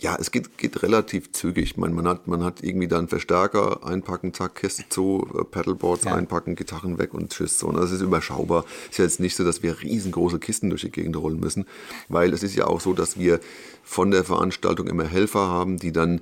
[0.05, 1.79] ja, es geht, geht relativ zügig.
[1.79, 6.15] Meine, man hat, man hat irgendwie dann Verstärker einpacken, zack, Käste zu, äh, Pedalboards Ja.
[6.15, 7.59] einpacken, Gitarren weg und tschüss.
[7.59, 8.67] So, und das ist überschaubar.
[8.91, 11.65] Ist ja jetzt nicht so, dass wir riesengroße Kisten durch die Gegend rollen müssen,
[12.11, 13.41] weil es ist ja auch so, dass wir
[13.83, 16.21] von der Veranstaltung immer Helfer haben, die dann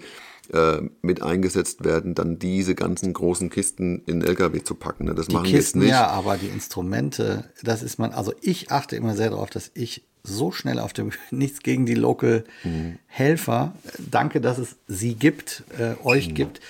[0.53, 5.07] äh, mit eingesetzt werden, dann diese ganzen großen Kisten in LKW zu packen.
[5.07, 5.15] Ne?
[5.17, 6.01] Das die machen Kisten, wir jetzt nicht.
[6.01, 10.05] ja, aber die Instrumente, das ist man, also ich achte immer sehr darauf, dass ich
[10.25, 12.45] so schnell auf dem, nichts gegen die Local
[13.07, 16.61] Helfer, danke, dass es sie gibt, äh, euch gibt,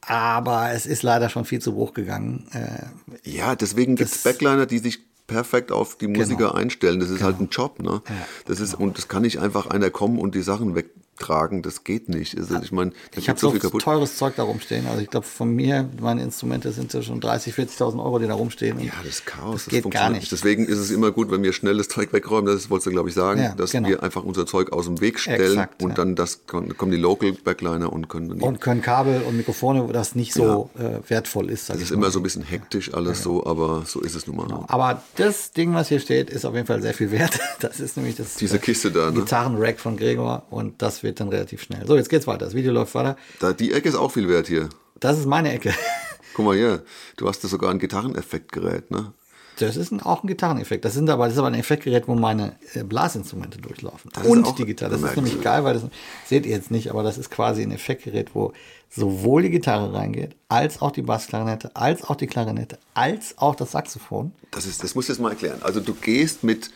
[0.00, 2.46] aber es ist leider schon viel zu Bruch gegangen.
[2.52, 7.00] Äh, Ja, deswegen gibt es Backliner, die sich perfekt auf die Musiker einstellen.
[7.00, 8.02] Das ist halt ein Job, ne?
[8.46, 10.74] das ist, Und das kann nicht einfach einer kommen und die Sachen
[11.22, 11.62] wegtragen.
[11.62, 12.36] Das geht nicht.
[12.36, 13.82] Also, ich meine, ich habe so so viel kaputt.
[13.82, 14.86] teures Zeug da rumstehen.
[14.86, 18.34] Also ich glaube, von mir, meine Instrumente sind ja schon 30.000, 40.000 Euro, die da
[18.34, 18.80] rumstehen.
[18.80, 19.64] Ja, das ist Chaos.
[19.64, 20.32] Das geht gar funktioniert nicht.
[20.32, 23.08] Deswegen ist es immer gut, wenn wir schnell das Zeug wegräumen, das wolltest du, glaube
[23.08, 23.88] ich, sagen, Ja, dass genau.
[23.88, 25.94] wir einfach unser Zeug aus dem Weg stellen Exakt, und ja.
[25.96, 30.14] dann das, kommen die Local Backliner und können Und können Kabel und Mikrofone, wo das
[30.14, 31.70] nicht so äh, wertvoll ist.
[31.70, 34.64] Das ist immer so ein bisschen hektisch alles so, aber so ist es nun mal.
[34.68, 37.38] Aber das Ding, was hier steht, ist auf jeden Fall sehr viel wert.
[37.60, 39.20] Das ist nämlich das Diese äh, Kiste da, ne?
[39.20, 41.86] Gitarrenrack von Gregor und das wird dann relativ schnell.
[41.86, 42.44] So, jetzt geht's weiter.
[42.44, 43.16] Das Video läuft weiter.
[43.40, 44.68] Da, die Ecke ist auch viel wert hier.
[45.00, 45.74] Das ist meine Ecke.
[46.34, 46.82] Guck mal hier,
[47.16, 49.12] du hast da sogar ein Gitarreneffektgerät, ne?
[49.58, 50.84] Das ist ein, auch ein Gitarreneffekt.
[50.84, 54.10] Das sind aber, das ist aber ein Effektgerät, wo meine äh, Blasinstrumente durchlaufen.
[54.14, 54.92] Das und die Gitarre.
[54.92, 55.84] Das ist nämlich geil, weil das
[56.26, 58.52] seht ihr jetzt nicht, aber das ist quasi ein Effektgerät, wo
[58.88, 63.72] sowohl die Gitarre reingeht, als auch die Bassklarinette, als auch die Klarinette, als auch das
[63.72, 64.32] Saxophon.
[64.50, 65.60] Das, ist, das musst du jetzt mal erklären.
[65.62, 66.70] Also du gehst mit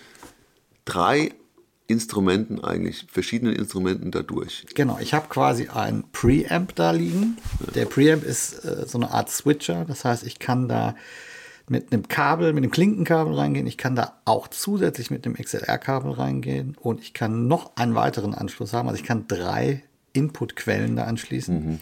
[0.84, 1.32] drei
[1.88, 4.66] Instrumenten eigentlich, verschiedenen Instrumenten da durch.
[4.74, 7.38] Genau, ich habe quasi ein Preamp da liegen.
[7.74, 9.84] Der Preamp ist äh, so eine Art Switcher.
[9.86, 10.96] Das heißt, ich kann da
[11.68, 13.66] mit einem Kabel, mit einem Klinkenkabel reingehen.
[13.66, 18.34] Ich kann da auch zusätzlich mit einem XLR-Kabel reingehen und ich kann noch einen weiteren
[18.34, 18.88] Anschluss haben.
[18.88, 19.82] Also ich kann drei
[20.12, 21.80] Inputquellen da anschließen.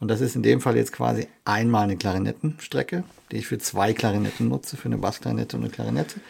[0.00, 3.92] Und das ist in dem Fall jetzt quasi einmal eine Klarinettenstrecke, die ich für zwei
[3.92, 6.20] Klarinetten nutze, für eine Bassklarinette und eine Klarinette.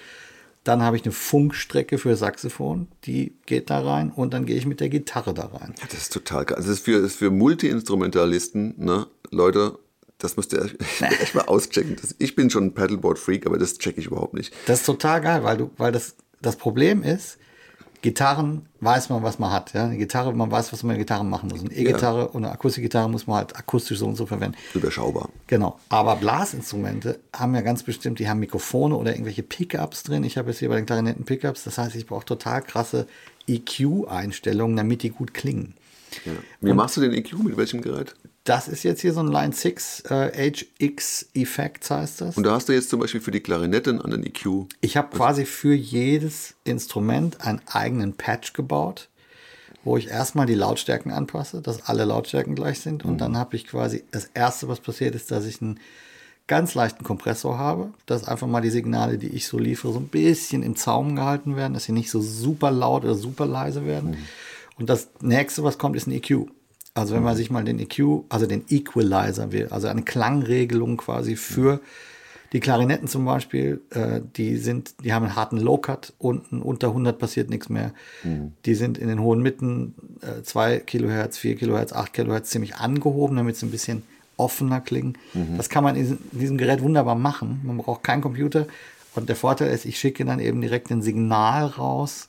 [0.68, 4.66] Dann habe ich eine Funkstrecke für Saxophon, die geht da rein und dann gehe ich
[4.66, 5.72] mit der Gitarre da rein.
[5.78, 6.58] Ja, das ist total geil.
[6.58, 9.06] Also das ist für, das ist für Multi-Instrumentalisten, ne?
[9.30, 9.78] Leute,
[10.18, 10.76] das müsst ihr echt,
[11.22, 11.96] echt mal auschecken.
[11.98, 14.52] Das, ich bin schon ein Paddleboard-Freak, aber das checke ich überhaupt nicht.
[14.66, 17.38] Das ist total geil, weil du, weil das, das Problem ist,
[18.00, 19.74] Gitarren weiß man, was man hat.
[19.74, 19.84] Ja?
[19.84, 21.60] Eine Gitarre, man weiß, was man mit Gitarren machen muss.
[21.60, 24.56] Eine E-Gitarre und eine Akustikgitarre muss man halt akustisch so und so verwenden.
[24.74, 25.30] Überschaubar.
[25.48, 25.78] Genau.
[25.88, 30.22] Aber Blasinstrumente haben ja ganz bestimmt, die haben Mikrofone oder irgendwelche Pickups drin.
[30.22, 31.64] Ich habe jetzt hier bei den Klarinetten Pickups.
[31.64, 33.06] Das heißt, ich brauche total krasse
[33.48, 35.74] EQ-Einstellungen, damit die gut klingen.
[36.24, 36.32] Ja.
[36.60, 37.42] Wie machst du den EQ?
[37.42, 38.14] Mit welchem Gerät?
[38.48, 42.36] Das ist jetzt hier so ein Line 6 äh, HX Effects heißt das.
[42.38, 44.66] Und da hast du jetzt zum Beispiel für die Klarinette einen anderen EQ.
[44.80, 49.10] Ich habe quasi für jedes Instrument einen eigenen Patch gebaut,
[49.84, 53.04] wo ich erstmal die Lautstärken anpasse, dass alle Lautstärken gleich sind.
[53.04, 55.78] Und dann habe ich quasi, das erste, was passiert ist, dass ich einen
[56.46, 60.08] ganz leichten Kompressor habe, dass einfach mal die Signale, die ich so liefere, so ein
[60.08, 64.16] bisschen im Zaum gehalten werden, dass sie nicht so super laut oder super leise werden.
[64.78, 66.46] Und das nächste, was kommt, ist ein EQ.
[66.98, 71.36] Also wenn man sich mal den EQ, also den Equalizer will, also eine Klangregelung quasi
[71.36, 71.80] für
[72.52, 77.18] die Klarinetten zum Beispiel, äh, die sind, die haben einen harten Low-Cut, unten unter 100
[77.18, 77.92] passiert nichts mehr.
[78.64, 83.36] Die sind in den hohen Mitten äh, 2 Kilohertz, 4 Kilohertz, 8 Kilohertz ziemlich angehoben,
[83.36, 84.02] damit sie ein bisschen
[84.36, 85.18] offener klingen.
[85.56, 87.60] Das kann man in diesem, in diesem Gerät wunderbar machen.
[87.64, 88.66] Man braucht keinen Computer.
[89.14, 92.28] Und der Vorteil ist, ich schicke dann eben direkt ein Signal raus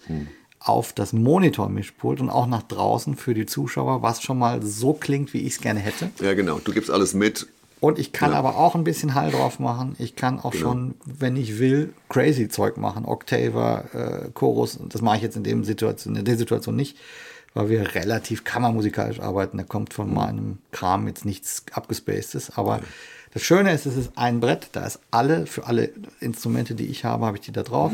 [0.59, 5.33] auf das Monitormischpult und auch nach draußen für die Zuschauer, was schon mal so klingt,
[5.33, 6.09] wie ich es gerne hätte.
[6.21, 6.59] Ja, genau.
[6.63, 7.47] Du gibst alles mit.
[7.79, 8.37] Und ich kann Ja.
[8.39, 9.95] aber auch ein bisschen Hall drauf machen.
[9.99, 13.05] Ich kann auch schon, wenn ich will, crazy Zeug machen.
[13.05, 13.85] Octaver,
[14.25, 14.77] äh, Chorus.
[14.89, 16.97] Das mache ich jetzt in, dem Situation, in der Situation nicht,
[17.53, 19.57] weil wir relativ kammermusikalisch arbeiten.
[19.57, 22.57] Da kommt von meinem Kram jetzt nichts abgespacedes.
[22.57, 22.81] Aber
[23.33, 24.69] das Schöne ist, es ist ein Brett.
[24.71, 27.93] Da ist alle, für alle Instrumente, die ich habe, habe ich die da drauf.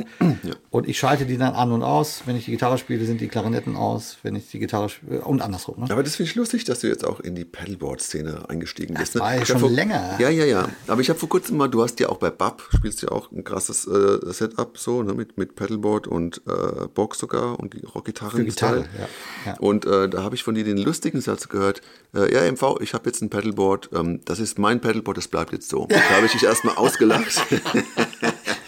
[0.70, 2.24] Und ich schalte die dann an und aus.
[2.26, 4.18] Wenn ich die Gitarre spiele, sind die Klarinetten aus.
[4.24, 5.80] Wenn ich die Gitarre spiele, und andersrum.
[5.80, 5.88] Ne?
[5.90, 9.16] Aber das finde ich lustig, dass du jetzt auch in die Paddleboard-Szene eingestiegen bist.
[9.16, 9.22] ne?
[9.22, 10.16] war ja Ich hab schon vor, länger.
[10.20, 10.70] Ja, ja, ja.
[10.88, 13.32] Aber ich habe vor kurzem mal, du hast ja auch bei BAP, spielst ja auch
[13.32, 18.40] ein krasses äh, Setup so, ne, mit, mit Paddleboard und äh, Box sogar und Rockgitarren.
[18.40, 19.08] Für Gitarre, ja,
[19.52, 19.58] ja.
[19.60, 21.82] Und äh, da habe ich von dir den lustigen Satz gehört,
[22.16, 25.52] äh, ja, MV, ich habe jetzt ein Paddleboard, ähm, das ist mein Paddleboard, das bleibt
[25.52, 25.88] jetzt so.
[25.90, 27.26] Da habe ich dich erstmal ausgelacht.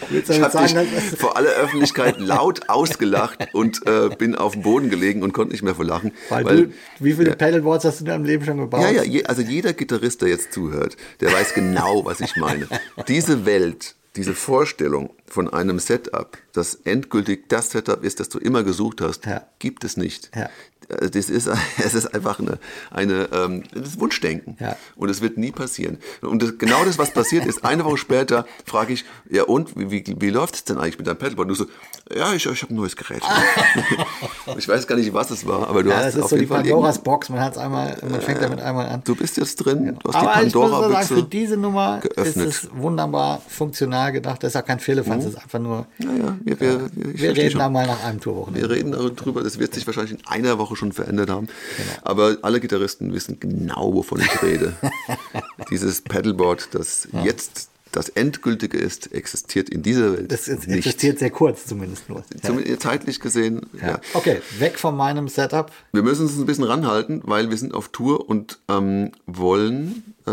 [0.09, 4.53] Willst du Ich habe sagen, dich vor aller Öffentlichkeit laut ausgelacht und äh, bin auf
[4.53, 6.11] dem Boden gelegen und konnte nicht mehr vor Lachen.
[6.29, 8.81] Weil, du, wie viele Paddleboards hast du in deinem Leben schon gebaut?
[8.81, 12.67] Ja, ja, je, also jeder Gitarrist, der jetzt zuhört, der weiß genau, was ich meine.
[13.07, 18.63] Diese Welt, diese Vorstellung, von einem Setup, das endgültig das Setup ist, das du immer
[18.63, 19.41] gesucht hast, Ja.
[19.59, 20.31] gibt es nicht.
[20.35, 20.43] Ja.
[20.89, 21.47] Äh, Das ist,
[21.83, 22.59] es ist einfach eine,
[22.91, 24.55] eine ähm, das ist Wunschdenken.
[24.59, 24.77] Ja.
[24.95, 25.97] Und es wird nie passieren.
[26.21, 29.91] Und das, genau das, was passiert ist, eine Woche später frage ich, ja und, wie,
[29.91, 31.49] wie, wie läuft es denn eigentlich mit deinem Paddleboard?
[31.49, 31.69] Und du so,
[32.15, 33.21] ja, ich, ich habe ein neues Gerät.
[34.57, 36.35] ich weiß gar nicht, was es war, aber du Ja, hast das ist auf so
[36.37, 37.29] die jeden Fall Pandoras irgend- Box.
[37.29, 39.01] Man hat's einmal, man fängt damit einmal an.
[39.03, 41.15] Du bist jetzt drin, du hast Aber die ich muss sagen, Pandora-Büchse.
[41.15, 42.47] für diese Nummer geöffnet.
[42.47, 44.41] ist es wunderbar funktional gedacht.
[44.43, 44.79] Das ist ja kein
[45.21, 45.87] Firlefanz, das ist einfach nur.
[45.99, 47.59] Naja, wir, wir, wir, Wir reden schon.
[47.59, 48.69] da mal nach einem Wir Tourwochenende.
[48.69, 51.47] reden darüber, das wird sich wahrscheinlich in einer Woche schon verändert haben.
[51.47, 51.89] Genau.
[52.03, 54.73] Aber alle Gitarristen wissen genau, wovon ich rede.
[55.71, 60.77] Dieses Paddleboard, das jetzt das Endgültige ist, existiert in dieser Welt Das ist- nicht.
[60.77, 62.23] existiert sehr kurz zumindest nur.
[62.43, 63.87] Zum, zeitlich gesehen, ja.
[63.87, 64.01] Ja.
[64.13, 65.71] Okay, weg von meinem Setup.
[65.93, 70.31] Wir müssen uns ein bisschen ranhalten, weil wir sind auf Tour und ähm, wollen, äh,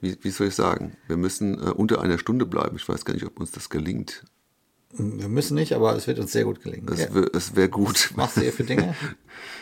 [0.00, 2.76] wie, wie soll ich sagen, wir müssen äh, unter einer Stunde bleiben.
[2.76, 4.24] Ich weiß gar nicht, ob uns das gelingt.
[4.96, 6.86] Wir müssen nicht, aber es wird uns sehr gut gelingen.
[6.92, 7.08] Es Ja.
[7.32, 8.10] es wäre gut.
[8.16, 8.94] machst du hier für Dinge?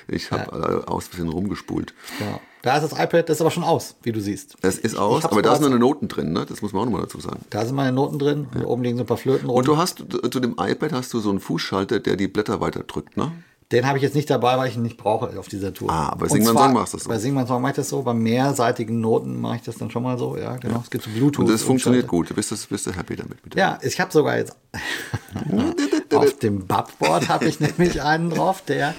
[0.08, 1.94] Ich habe aus bisschen rumgespult.
[2.18, 2.40] Genau.
[2.62, 4.56] Da ist das iPad, das ist aber schon aus, wie du siehst.
[4.60, 6.44] Es ist aus, aber da sind noch Noten drin, ne?
[6.46, 7.40] Das muss man auch nochmal dazu sagen.
[7.50, 8.46] Da sind meine Noten drin.
[8.54, 9.56] Und oben liegen so ein paar Flöten rum.
[9.56, 13.16] Und du hast zu dem iPad hast du so einen Fußschalter, der die Blätter weiterdrückt,
[13.16, 13.32] ne?
[13.72, 15.90] Den habe ich jetzt nicht dabei, weil ich ihn nicht brauche auf dieser Tour.
[15.90, 17.08] Ah, bei Und Sing Mein zwar- Song machst du das so.
[17.10, 18.02] Bei Sing Mein Song mache ich das so.
[18.02, 20.36] Bei mehrseitigen Noten mache ich das dann schon mal so.
[20.36, 20.80] Ja, genau.
[20.84, 21.46] Es gibt so Bluetooth.
[21.46, 22.30] Und das funktioniert gut.
[22.30, 23.42] Du bist, das- bist du happy damit.
[23.44, 23.58] Mit dem.
[23.58, 24.54] Ja, ich habe sogar jetzt
[26.14, 28.94] auf dem Bubboard habe ich nämlich einen drauf, der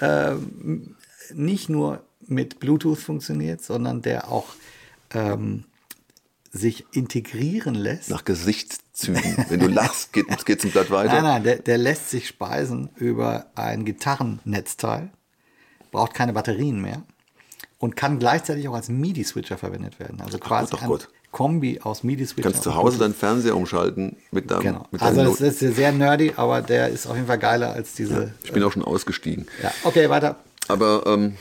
[0.00, 0.96] ähm,
[1.34, 4.46] nicht nur mit Bluetooth funktioniert, sondern der auch
[5.14, 5.64] ähm,
[6.50, 8.10] sich integrieren lässt.
[8.10, 9.44] Nach Gesichtszügen.
[9.48, 11.14] Wenn du lachst, geht es ein Blatt weiter.
[11.14, 15.10] Nein, nein, der, der lässt sich speisen über ein Gitarrennetzteil,
[15.90, 17.02] braucht keine Batterien mehr
[17.78, 20.20] und kann gleichzeitig auch als MIDI-Switcher verwendet werden.
[20.20, 21.14] Also quasi Gott, ach ein.
[21.30, 22.42] Kombi aus MIDI-Switcher.
[22.48, 24.86] Du kannst zu Hause deinen Fernseher umschalten mit deinem, Genau.
[24.90, 28.32] mit Also das ist sehr nerdy, aber der ist auf jeden Fall geiler als diese.
[28.42, 29.46] Ich bin auch schon ausgestiegen.
[29.62, 30.36] Ja, okay, weiter.
[30.68, 31.36] Aber ähm,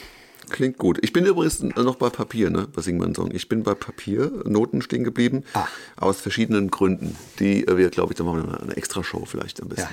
[0.49, 0.97] klingt gut.
[1.01, 3.31] Ich bin übrigens noch bei Papier, ne, bei Sing Mein Song.
[3.31, 5.65] Ich bin bei Papier, Noten stehen geblieben, Ah.
[5.97, 9.61] aus verschiedenen Gründen, die äh, wir, glaube ich, da machen wir eine extra Show vielleicht
[9.61, 9.89] ein bisschen.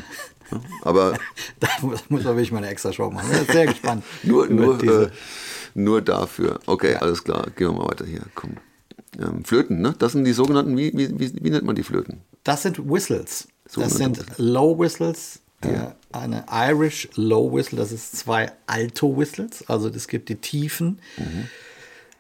[0.51, 0.61] Ja.
[0.83, 1.19] Aber
[1.61, 3.29] Da muss, man wirklich mal eine extra Show machen.
[3.33, 4.05] Ich bin sehr gespannt.
[4.23, 5.11] nur, nur, äh,
[5.75, 6.61] nur dafür.
[6.67, 7.47] Okay, alles klar.
[7.57, 8.23] Gehen wir mal weiter hier.
[8.35, 8.57] Komm.
[9.19, 9.95] Ähm, Flöten, ne?
[9.99, 12.21] Das sind die sogenannten, wie, wie, wie, wie nennt man die Flöten?
[12.43, 13.49] Das sind Whistles.
[13.75, 15.41] Das sind Low Whistles.
[15.63, 15.69] Äh,
[16.15, 19.65] eine Irish Low Whistle, das ist zwei Alto Whistles.
[19.69, 20.99] Also es gibt die Tiefen.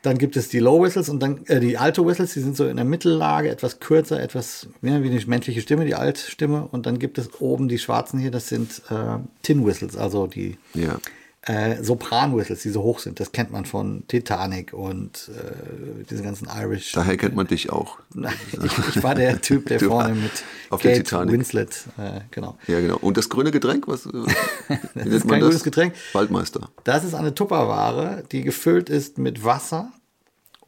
[0.02, 2.66] Dann gibt es die Low Whistles und dann äh, die Alto Whistles, die sind so
[2.66, 6.68] in der Mittellage, etwas kürzer, etwas ja, wie eine menschliche Stimme, die Altstimme.
[6.70, 10.58] Und dann gibt es oben die schwarzen hier, das sind äh, Tin Whistles, also die
[10.74, 10.98] Ja.
[11.46, 13.20] Äh, Sopran-Whistles, die so hoch sind.
[13.20, 16.92] Das kennt man von Titanic und äh, diese ganzen Irish.
[16.92, 17.98] Daher kennt man dich auch.
[18.14, 20.32] ich, ich war der Typ, der vorne mit
[20.70, 21.32] auf der Kate Titanic.
[21.32, 22.56] Winslet, äh, genau.
[22.66, 22.96] Ja, genau.
[22.96, 24.06] Und das grüne Getränk, was?
[24.06, 24.10] äh,
[24.94, 25.94] nennt ist man kein grünes Getränk.
[26.14, 26.70] Waldmeister.
[26.84, 29.92] Das ist eine Tupperware, die gefüllt ist mit Wasser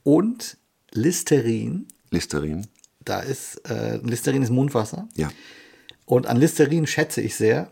[0.03, 0.59] und
[0.93, 1.89] Listerin.
[2.11, 2.66] Listerin.
[3.03, 5.09] Da ist, äh, Listerin ist Mundwasser.
[5.14, 5.31] Ja.
[6.05, 7.70] Und an Listerin schätze ich sehr,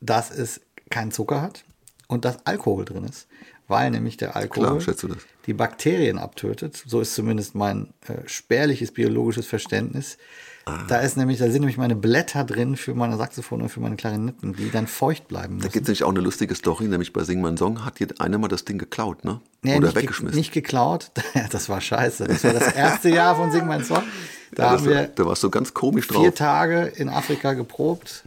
[0.00, 1.64] dass es keinen Zucker hat
[2.12, 3.26] und dass Alkohol drin ist.
[3.68, 6.82] Weil nämlich der Alkohol Klar, die Bakterien abtötet.
[6.86, 10.18] So ist zumindest mein äh, spärliches biologisches Verständnis.
[10.64, 10.84] Ah.
[10.88, 13.96] Da ist nämlich, da sind nämlich meine Blätter drin für meine Saxophone und für meine
[13.96, 15.72] Klarinetten, die dann feucht bleiben Da müssen.
[15.72, 18.38] gibt es nämlich auch eine lustige Story, nämlich bei Sing Mein Song hat jetzt einer
[18.38, 19.40] mal das Ding geklaut, ne?
[19.62, 20.38] Nee, Oder nicht, ge weggeschmissen.
[20.38, 21.10] nicht geklaut.
[21.50, 22.26] das war scheiße.
[22.26, 24.02] Das war das erste Jahr von Sing mein Song.
[24.54, 26.26] Da ja, haben das, wir da warst du ganz komisch vier drauf.
[26.26, 26.34] Hm.
[26.34, 28.22] Tage in Afrika geprobt.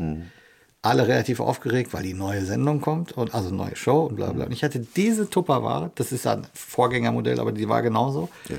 [0.85, 4.45] Alle relativ aufgeregt, weil die neue Sendung kommt und also neue Show und bla bla.
[4.45, 8.29] Und ich hatte diese Tupperware, das ist ein Vorgängermodell, aber die war genauso.
[8.49, 8.57] Ja.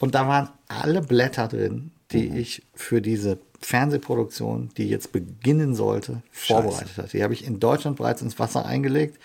[0.00, 2.36] Und da waren alle Blätter drin, die Mhm.
[2.36, 7.16] ich für diese Fernsehproduktion, die jetzt beginnen sollte, vorbereitet hatte.
[7.16, 9.18] Die habe ich in Deutschland bereits ins Wasser eingelegt.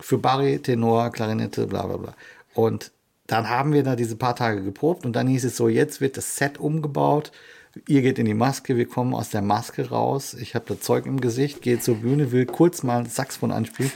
[0.00, 2.14] Für Barry, Tenor, Klarinette, bla bla bla.
[2.54, 2.90] Und
[3.26, 6.16] dann haben wir da diese paar Tage geprobt und dann hieß es so, jetzt wird
[6.16, 7.32] das Set umgebaut.
[7.88, 10.34] Ihr geht in die Maske, wir kommen aus der Maske raus.
[10.34, 13.90] Ich habe das Zeug im Gesicht, gehe zur Bühne, will kurz mal ein Saxophon anspielen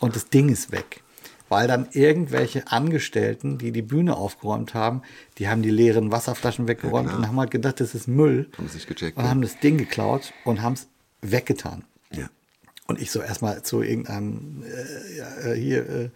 [0.00, 1.02] und das Ding ist weg.
[1.48, 5.02] Weil dann irgendwelche Angestellten, die die Bühne aufgeräumt haben,
[5.38, 8.48] die haben die leeren Wasserflaschen weggeräumt und haben halt gedacht, das ist Müll.
[8.56, 9.30] Haben es nicht gecheckt, Und ne?
[9.30, 10.88] haben das Ding geklaut und haben es
[11.20, 11.84] weggetan.
[12.10, 12.30] Ja.
[12.86, 16.10] Und ich so erstmal zu irgendeinem, äh, ja, äh, hier, äh,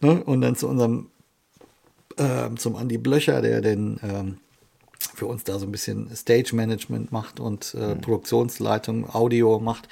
[0.00, 0.22] ne?
[0.22, 1.10] und dann zu unserem,
[2.16, 4.38] ähm, zum Andi Blöcher, der den ähm,
[5.16, 9.88] für uns da so ein bisschen Stage Management macht und äh, Produktionsleitung, Audio macht.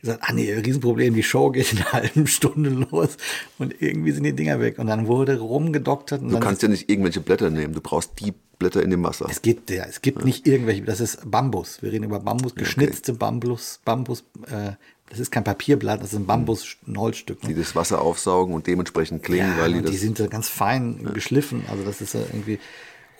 [0.00, 3.16] gesagt, ah nee, Riesenproblem, die Show geht in einer halben Stunde los
[3.58, 4.78] und irgendwie sind die Dinger weg.
[4.78, 6.22] Und dann wurde rumgedoktert.
[6.22, 9.26] Und Du kannst ja nicht irgendwelche Blätter nehmen, du brauchst die Blätter in dem Wasser.
[9.28, 11.82] es gibt, ja, es gibt nicht irgendwelche, das ist Bambus.
[11.82, 14.72] Wir reden über Bambus, geschnitzte Bambus, Bambus, äh,
[15.10, 17.42] das ist kein Papierblatt, das ist ein Bambus, ein Holzstück.
[17.42, 17.48] Ne?
[17.50, 19.90] Die das Wasser aufsaugen und dementsprechend klingen, Ja, weil die das.
[19.90, 21.64] die sind ganz fein geschliffen.
[21.68, 22.58] Also das ist ja irgendwie.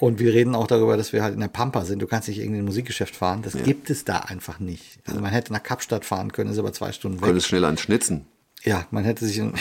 [0.05, 2.03] Und wir reden auch darüber, dass wir halt in der Pampa sind.
[2.03, 3.41] Du kannst nicht irgendwie in ein Musikgeschäft fahren.
[3.41, 4.99] Das gibt es da einfach nicht.
[5.07, 7.25] Also man hätte nach Kapstadt fahren können, ist aber zwei Stunden weg.
[7.25, 8.27] könntest schnell anschnitzen.
[8.65, 9.41] Ja, man hätte sich.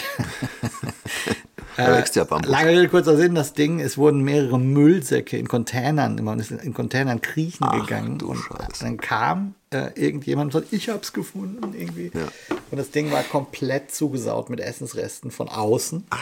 [1.78, 2.52] Ja Bambus.
[2.52, 6.72] Lange Rede, kurzer Sinn, das Ding, es wurden mehrere Müllsäcke in Containern, man ist in
[6.72, 8.22] Containern kriechen Ach, gegangen.
[8.22, 8.84] Und Scheiße.
[8.84, 12.12] dann kam äh, irgendjemand und sagt, ich hab's gefunden irgendwie.
[12.14, 12.28] Ja.
[12.70, 16.06] Und das Ding war komplett zugesaut mit Essensresten von außen.
[16.12, 16.18] Ah,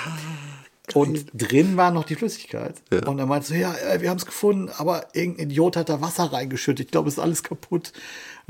[0.96, 2.82] und drin war noch die Flüssigkeit.
[2.92, 3.08] Ja.
[3.08, 6.02] Und er meinte so, ja, äh, wir haben es gefunden, aber irgendein Idiot hat da
[6.02, 6.88] Wasser reingeschüttet.
[6.88, 7.94] Ich glaube, es ist alles kaputt.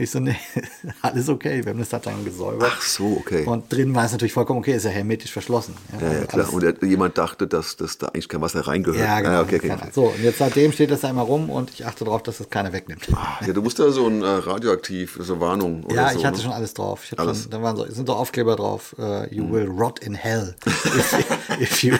[0.01, 0.35] Ich so, nee,
[1.01, 1.63] alles okay.
[1.63, 2.71] Wir haben das dann gesäubert.
[2.75, 3.45] Ach so, okay.
[3.45, 5.75] Und drin war es natürlich vollkommen okay, ist ja hermetisch verschlossen.
[5.93, 6.53] Ja, ja, also klar.
[6.53, 8.99] Und er, jemand dachte, dass, dass da eigentlich kein Wasser reingehört.
[8.99, 9.33] ja, genau.
[9.33, 9.77] Ah, okay, okay.
[9.93, 12.49] So, und jetzt seitdem steht das da immer rum und ich achte darauf, dass das
[12.49, 13.07] keiner wegnimmt.
[13.45, 16.17] Ja, du musst da so ein äh, radioaktiv, so Warnung oder ja, so.
[16.17, 16.43] ich hatte ne?
[16.43, 17.03] schon alles drauf.
[17.17, 17.43] Alles.
[17.43, 18.95] Schon, da waren so, sind so Aufkleber drauf.
[18.97, 21.13] äh, you will rot in hell if,
[21.61, 21.97] if you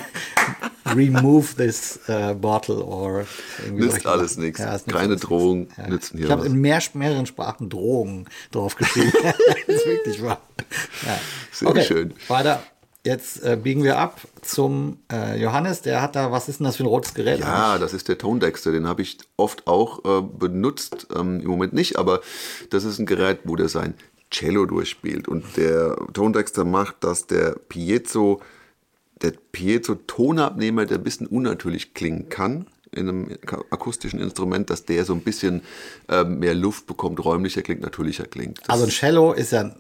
[0.96, 3.26] remove this äh, bottle or
[3.72, 4.60] Nützt alles nichts.
[4.60, 5.88] Ja, nützt Keine alles Drohungen nichts.
[5.88, 9.12] nützen hier Ich habe in mehr, mehreren Sprachen Drohungen drauf geschrieben.
[9.68, 10.42] das ist wirklich wahr.
[11.06, 11.20] Ja.
[11.52, 12.14] Sehr okay, schön.
[12.28, 12.64] Weiter.
[13.04, 15.82] Jetzt äh, biegen wir ab zum äh, Johannes.
[15.82, 17.40] Der hat da, was ist denn das für ein rotes Gerät?
[17.40, 18.72] Ja, das ist der Tone Dexter.
[18.72, 21.08] Den habe ich oft auch äh, benutzt.
[21.16, 22.22] Ähm, Im Moment nicht, aber
[22.70, 23.96] das ist ein Gerät, wo der sein
[24.30, 25.28] Cello durchspielt.
[25.28, 28.40] Und der Tone Dexter macht, dass der Piezo,
[29.22, 33.38] der Piezo-Tonabnehmer, der ein bisschen unnatürlich klingen kann in einem
[33.70, 35.62] akustischen Instrument, dass der so ein bisschen
[36.10, 38.60] äh, mehr Luft bekommt, räumlicher klingt, natürlicher klingt.
[38.60, 39.74] Das Also ein Cello ist ja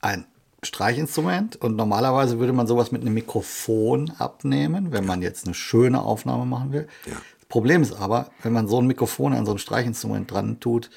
[0.00, 0.26] ein
[0.62, 6.02] Streichinstrument und normalerweise würde man sowas mit einem Mikrofon abnehmen, wenn man jetzt eine schöne
[6.02, 6.88] Aufnahme machen will.
[7.06, 7.12] Ja.
[7.38, 10.90] Das Problem ist aber, wenn man so ein Mikrofon an so ein Streichinstrument dran tut,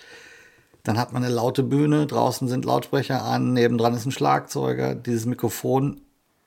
[0.84, 4.96] dann hat man eine laute Bühne, draußen sind Lautsprecher an, nebendran ist ein Schlagzeuger.
[4.96, 6.02] Dieses Mikrofon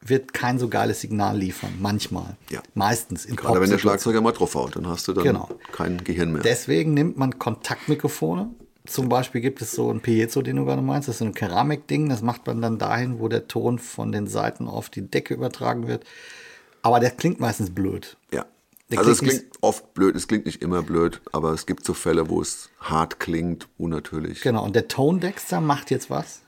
[0.04, 2.36] wird kein so geiles Signal liefern, manchmal.
[2.50, 2.62] Ja.
[2.74, 3.78] Meistens in Gerade wenn der.
[3.78, 5.48] Schlagzeuger mal draufhaut, dann hast du dann Genau.
[5.72, 6.42] kein Gehirn mehr.
[6.42, 8.50] Deswegen nimmt man Kontaktmikrofone.
[8.84, 11.06] Zum Beispiel gibt es so ein Piezo, den du gerade meinst.
[11.06, 12.08] Das ist so ein Keramikding.
[12.08, 15.86] Das macht man dann dahin, wo der Ton von den Seiten auf die Decke übertragen
[15.86, 16.04] wird.
[16.82, 18.16] Aber der klingt meistens blöd.
[18.32, 18.44] Ja.
[18.90, 21.84] Der Also es klingt klingt oft blöd, es klingt nicht immer blöd, aber es gibt
[21.84, 24.42] so Fälle, wo es hart klingt, unnatürlich.
[24.42, 24.64] Genau.
[24.64, 26.42] Und der Tone Dexter macht jetzt was?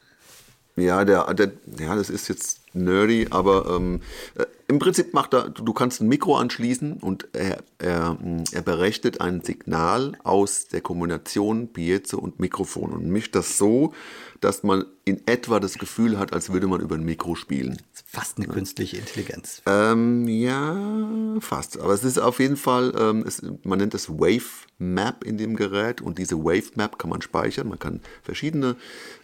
[0.76, 4.00] Ja, der, der, ja, das ist jetzt nerdy, aber ähm,
[4.34, 8.62] äh, im Prinzip macht er, du kannst ein Mikro anschließen und er, er, mh, er
[8.62, 13.92] berechnet ein Signal aus der Kombination Piezo und Mikrofon und mischt das so,
[14.40, 17.76] dass man in etwa das Gefühl hat, als würde man über ein Mikro spielen.
[17.92, 19.60] Das fast eine künstliche Intelligenz.
[19.66, 21.78] Ähm, ja, fast.
[21.78, 25.56] Aber es ist auf jeden Fall, ähm, es, man nennt es Wave Map in dem
[25.56, 27.68] Gerät und diese Wave Map kann man speichern.
[27.68, 28.76] Man kann verschiedene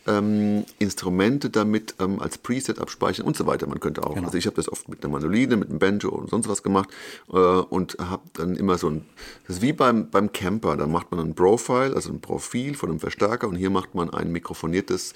[0.07, 3.67] ähm, Instrumente damit ähm, als Preset abspeichern und so weiter.
[3.67, 6.29] Man könnte auch, also ich habe das oft mit einer Mandoline, mit einem Banjo und
[6.29, 6.91] sonst was gemacht
[7.33, 9.07] äh, und habe dann immer so ein,
[9.47, 12.91] das ist wie beim, beim Camper, da macht man ein Profile, also ein Profil von
[12.91, 15.15] einem Verstärker und hier macht man ein mikrofoniertes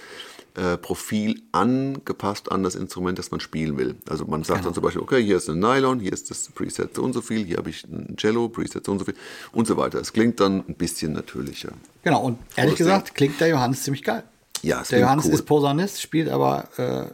[0.56, 3.96] äh, Profil angepasst an das Instrument, das man spielen will.
[4.08, 6.94] Also man sagt dann zum Beispiel, okay, hier ist ein Nylon, hier ist das Preset
[6.94, 9.16] so und so viel, hier habe ich ein Cello, Preset so und so viel
[9.52, 9.98] und so weiter.
[10.00, 11.72] Es klingt dann ein bisschen natürlicher.
[12.04, 12.22] Genau.
[12.22, 14.22] Und ehrlich gesagt klingt der Johannes ziemlich geil.
[14.62, 15.32] Ja, es Der Johannes cool.
[15.34, 17.06] ist Posaunist, spielt aber äh,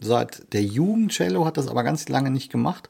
[0.00, 2.88] seit der Jugend Cello, hat das aber ganz lange nicht gemacht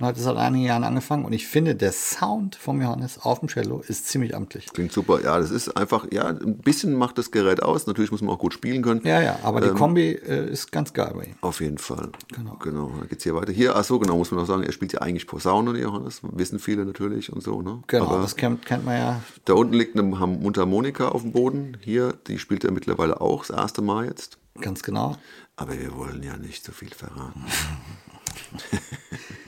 [0.00, 1.24] und hat es seit einigen Jahren angefangen.
[1.24, 4.66] Und ich finde, der Sound vom Johannes auf dem Cello ist ziemlich amtlich.
[4.72, 5.22] Klingt super.
[5.22, 7.86] Ja, das ist einfach, ja, ein bisschen macht das Gerät aus.
[7.86, 9.02] Natürlich muss man auch gut spielen können.
[9.04, 11.34] Ja, ja, aber Ähm, die Kombi äh, ist ganz geil bei ihm.
[11.42, 12.10] Auf jeden Fall.
[12.34, 12.56] Genau.
[12.62, 12.90] Genau.
[12.98, 13.52] Dann geht's hier weiter.
[13.52, 16.22] Hier, ach so, genau, muss man auch sagen, er spielt ja eigentlich Posaune, der Johannes.
[16.22, 17.82] Wissen viele natürlich und so, ne?
[17.86, 19.20] Genau, Aber das kennt, kennt man ja.
[19.44, 21.76] da unten liegt eine Mundharmonika auf dem Boden.
[21.82, 24.38] Hier, die spielt er mittlerweile auch, das erste Mal jetzt.
[24.60, 25.16] Ganz genau.
[25.56, 27.44] Aber wir wollen ja nicht so viel verraten.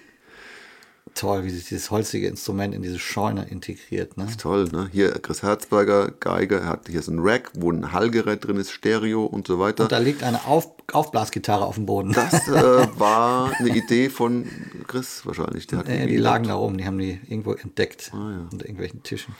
[1.14, 4.16] Toll, wie sich dieses holzige Instrument in diese Scheune integriert.
[4.16, 4.26] Ne?
[4.38, 4.88] Toll, ne?
[4.92, 8.70] Hier Chris Herzberger, Geiger, er hat hier so ein Rack, wo ein Hallgerät drin ist,
[8.72, 9.84] Stereo und so weiter.
[9.84, 12.12] Und da liegt eine auf Aufblasgitarre auf dem Boden.
[12.12, 12.52] das äh,
[12.98, 14.46] war eine Idee von
[14.88, 15.66] Chris wahrscheinlich.
[15.66, 19.02] Der hat Äh, die lagen da rum, die haben die irgendwo entdeckt Ah, unter irgendwelchen
[19.02, 19.34] Tischen.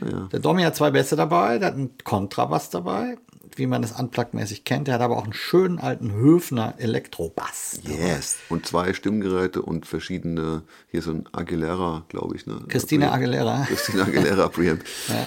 [0.00, 0.28] ja.
[0.32, 3.18] Der Domi hat zwei Bässe dabei, der hat einen Kontrabass dabei,
[3.58, 4.86] wie man das unplugged-mäßig kennt.
[4.88, 7.80] Der hat aber auch einen schönen alten Höfner Elektrobass.
[7.84, 8.36] Yes.
[8.48, 12.46] Und zwei Stimmgeräte und verschiedene, hier so ein Aguilera, glaube ich.
[12.46, 12.60] Ne?
[12.68, 13.12] Christina.
[13.12, 13.64] Aguilera.
[13.68, 14.82] Christina Aguilera Preamp.
[15.08, 15.26] Ja.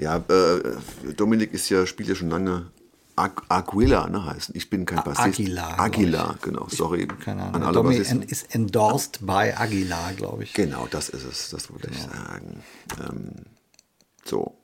[0.00, 2.70] Ja, äh, Dominik ist ja, spielt ja schon lange
[3.16, 4.54] Ag Aguila ne, heißen.
[4.56, 5.18] Ich bin kein Bassist.
[5.40, 6.68] Aguilar, glaub Aguilar, genau.
[6.68, 7.62] Sorry Keine an Ahnung.
[7.64, 8.22] alle Domi Bassisten.
[8.22, 10.54] en- ist endorsed by Aguilar, glaube ich.
[10.54, 11.50] Genau, das ist es.
[11.50, 12.62] Das wollte ich sagen.
[13.00, 13.32] Ähm,
[14.24, 14.56] so.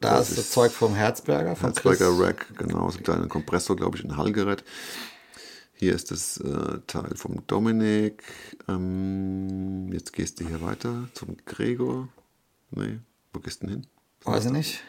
[0.00, 2.20] Da das ist das Zeug vom Herzberger, von Herzberger Chris.
[2.20, 2.88] Rack, genau.
[2.90, 4.64] So ein kleiner Kompressor, glaube ich, ein Hallgerät.
[5.74, 8.22] Hier ist das äh, Teil vom Dominik.
[8.68, 12.08] Ähm, jetzt gehst du hier weiter zum Gregor.
[12.70, 12.98] Nee,
[13.32, 13.86] wo gehst du denn hin?
[14.24, 14.82] Weiß ich nicht.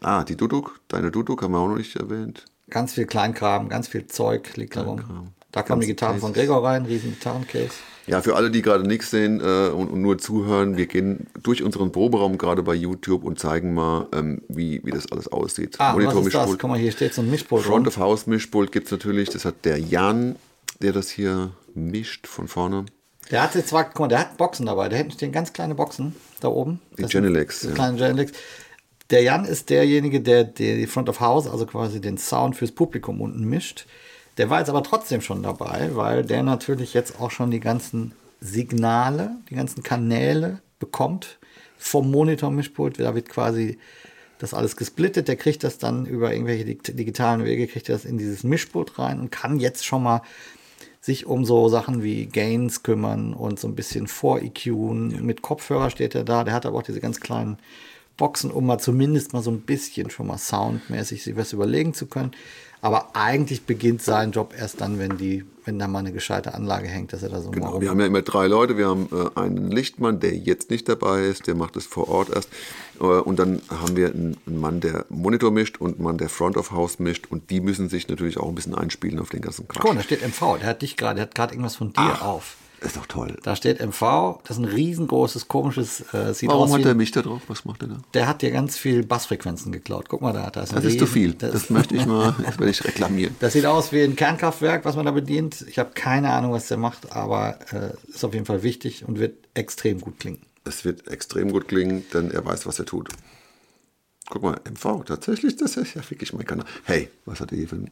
[0.00, 0.80] Ah, die Duduk.
[0.88, 2.44] Deine Duduk haben wir auch noch nicht erwähnt.
[2.70, 5.32] Ganz viel Kleinkram, ganz viel Zeug liegt da rum.
[5.58, 6.32] Da kommen die Gitarren von.
[6.32, 7.74] Gregor rein, riesen Gitarrencase.
[8.06, 11.62] Ja, für alle, die gerade nichts sehen äh, und, und nur zuhören, wir gehen durch
[11.62, 15.76] unseren Proberaum gerade bei YouTube und zeigen mal, ähm, wie, wie das alles aussieht.
[15.78, 16.24] Ah, und was ist das?
[16.24, 16.58] Monitor-Mischpult.
[16.58, 19.28] Guck mal, hier steht so ein Mischpult Front of House Mischpult gibt es natürlich.
[19.28, 20.36] Das hat der Jan,
[20.80, 22.86] der das hier mischt von vorne.
[23.30, 24.88] Der hat jetzt zwar, guck mal, der hat Boxen dabei.
[24.88, 26.80] Da hinten stehen ganz kleine Boxen da oben.
[26.96, 27.74] Die Das Genelecs, Die ja.
[27.74, 28.32] kleinen Genelecs.
[29.10, 32.72] Der Jan ist derjenige, der der die Front of House, also quasi den Sound fürs
[32.72, 33.86] Publikum unten mischt.
[34.38, 38.12] Der war jetzt aber trotzdem schon dabei, weil der natürlich jetzt auch schon die ganzen
[38.40, 41.38] Signale, die ganzen Kanäle bekommt
[41.76, 43.00] vom Monitor-Mischpult.
[43.00, 43.78] Da wird quasi
[44.38, 45.26] das alles gesplittet.
[45.26, 49.18] Der kriegt das dann über irgendwelche dig- digitalen Wege, kriegt das in dieses Mischpult rein
[49.18, 50.22] und kann jetzt schon mal
[51.00, 55.24] sich um so Sachen wie Gains kümmern und so ein bisschen vor-EQen.
[55.24, 56.44] Mit Kopfhörer steht er da.
[56.44, 57.58] Der hat aber auch diese ganz kleinen
[58.16, 62.06] Boxen, um mal zumindest mal so ein bisschen schon mal soundmäßig sich was überlegen zu
[62.06, 62.32] können.
[62.80, 66.86] Aber eigentlich beginnt sein Job erst dann, wenn die, wenn da mal eine gescheite Anlage
[66.86, 67.80] hängt, dass er da so Genau.
[67.80, 68.76] Wir haben ja immer drei Leute.
[68.76, 72.30] Wir haben äh, einen Lichtmann, der jetzt nicht dabei ist, der macht es vor Ort
[72.30, 72.48] erst.
[73.00, 76.28] Äh, und dann haben wir einen, einen Mann, der Monitor mischt und einen Mann, der
[76.28, 77.26] Front of House mischt.
[77.30, 79.82] Und die müssen sich natürlich auch ein bisschen einspielen auf den ganzen Quatsch.
[79.82, 80.58] Guck da steht MV.
[80.60, 82.56] Der hat dich gerade, der hat gerade irgendwas von dir auf.
[82.80, 83.36] Ist doch toll.
[83.42, 84.40] Da steht MV.
[84.44, 87.42] Das ist ein riesengroßes, komisches, äh, sieht Warum aus hat er mich da drauf?
[87.48, 87.96] Was macht er da?
[88.14, 90.08] Der hat dir ganz viel Bassfrequenzen geklaut.
[90.08, 91.34] Guck mal da, da ist Das ist zu viel.
[91.34, 93.34] Das, Das möchte ich mal, das werde ich reklamieren.
[93.40, 95.64] das sieht aus wie ein Kernkraftwerk, was man da bedient.
[95.68, 99.18] Ich habe keine Ahnung, was der macht, aber äh, ist auf jeden Fall wichtig und
[99.18, 100.40] wird extrem gut klingen.
[100.64, 103.08] Es wird extrem gut klingen, denn er weiß, was er tut.
[104.30, 106.66] Guck mal, MV, tatsächlich, das ist ja wirklich mein Kanal.
[106.84, 107.90] Hey, was hat er hier für ein.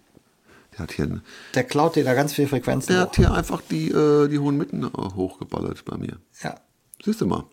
[0.76, 1.20] Der hat hier,
[1.54, 2.92] Der klaut dir da ganz viel Frequenzen.
[2.92, 3.06] der hoch.
[3.08, 6.18] hat hier einfach die, äh, die hohen Mitten äh, hochgeballert bei mir.
[6.42, 6.54] ja.
[7.04, 7.44] Siehst du mal.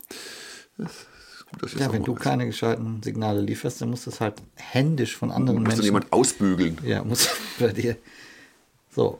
[0.77, 2.21] Das ist gut, ja, wenn du weiß.
[2.21, 5.85] keine gescheiten Signale lieferst, dann musst du es halt händisch von anderen Muss dann Menschen.
[5.85, 6.77] jemand ausbügeln.
[6.83, 7.27] Ja, muss
[7.59, 7.97] bei dir.
[8.89, 9.19] So.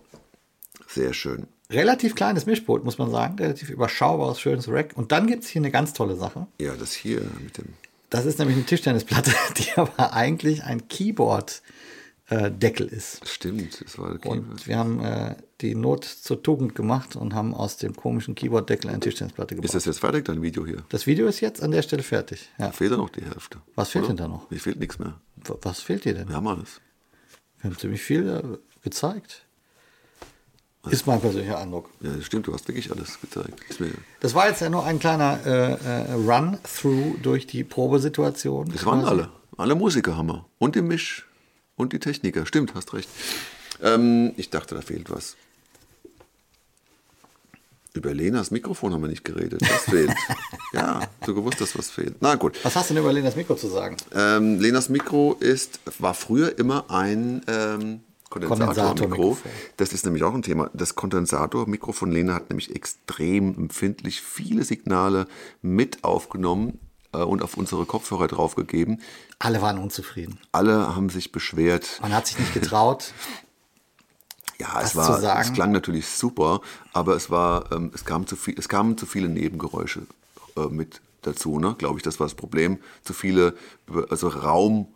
[0.87, 1.47] Sehr schön.
[1.69, 3.35] Relativ kleines Mischpult, muss man sagen.
[3.37, 4.91] Relativ überschaubares, schönes Rack.
[4.95, 6.47] Und dann gibt es hier eine ganz tolle Sache.
[6.59, 7.65] Ja, das hier mit dem.
[8.09, 10.87] Das ist nämlich eine Tischtennisplatte, die aber eigentlich ein
[12.29, 13.27] Keyboard-Deckel ist.
[13.27, 14.29] Stimmt, das war okay.
[14.29, 18.89] Und wir haben äh, die Not zur Tugend gemacht und haben aus dem komischen Keyboard-Deckel
[18.89, 19.65] eine Tischtennisplatte gebaut.
[19.65, 20.83] Ist das jetzt fertig, dein Video hier?
[20.89, 22.49] das Video ist jetzt an der Stelle fertig.
[22.57, 22.67] Ja.
[22.67, 23.59] Da fehlt ja noch die Hälfte.
[23.75, 24.13] Was fehlt oder?
[24.13, 24.49] denn da noch?
[24.49, 25.19] Mir fehlt nichts mehr.
[25.61, 26.29] Was fehlt dir denn?
[26.29, 26.81] Wir haben alles.
[27.61, 29.45] Wir haben ziemlich viel äh, gezeigt.
[30.89, 31.89] Ist mein persönlicher Eindruck.
[32.01, 33.61] Ja, das stimmt, du hast wirklich alles gezeigt.
[34.19, 38.69] Das war jetzt ja nur ein kleiner äh, äh, Run-Through durch die Probesituation.
[38.69, 39.11] das waren quasi.
[39.11, 39.29] alle.
[39.55, 40.45] Alle Musiker haben wir.
[40.57, 41.25] Und die Misch.
[41.75, 42.45] Und die Techniker.
[42.45, 43.09] Stimmt, hast recht.
[43.81, 45.35] Ähm, ich dachte, da fehlt was.
[47.95, 49.61] Über Lenas Mikrofon haben wir nicht geredet.
[49.61, 50.11] Das fehlt.
[50.73, 52.15] ja, du gewusst hast, was fehlt.
[52.21, 52.57] Na gut.
[52.63, 53.97] Was hast du denn über Lenas Mikro zu sagen?
[54.15, 59.37] Ähm, Lenas Mikro ist, war früher immer ein ähm, Kondensatormikro.
[59.77, 60.71] Das ist nämlich auch ein Thema.
[60.73, 65.27] Das Kondensatormikro von Lena hat nämlich extrem empfindlich viele Signale
[65.61, 66.79] mit aufgenommen
[67.19, 69.01] und auf unsere Kopfhörer draufgegeben.
[69.39, 70.39] Alle waren unzufrieden.
[70.51, 71.99] Alle haben sich beschwert.
[72.01, 73.13] Man hat sich nicht getraut.
[74.59, 76.61] Ja, es zu war, es klang natürlich super,
[76.93, 80.03] aber es war, ähm, es kam zu viel, es kamen zu viele Nebengeräusche
[80.55, 81.75] äh, mit dazu, ne?
[81.77, 82.77] Glaube ich, das war das Problem.
[83.03, 83.55] Zu viele,
[84.09, 84.87] also Raum,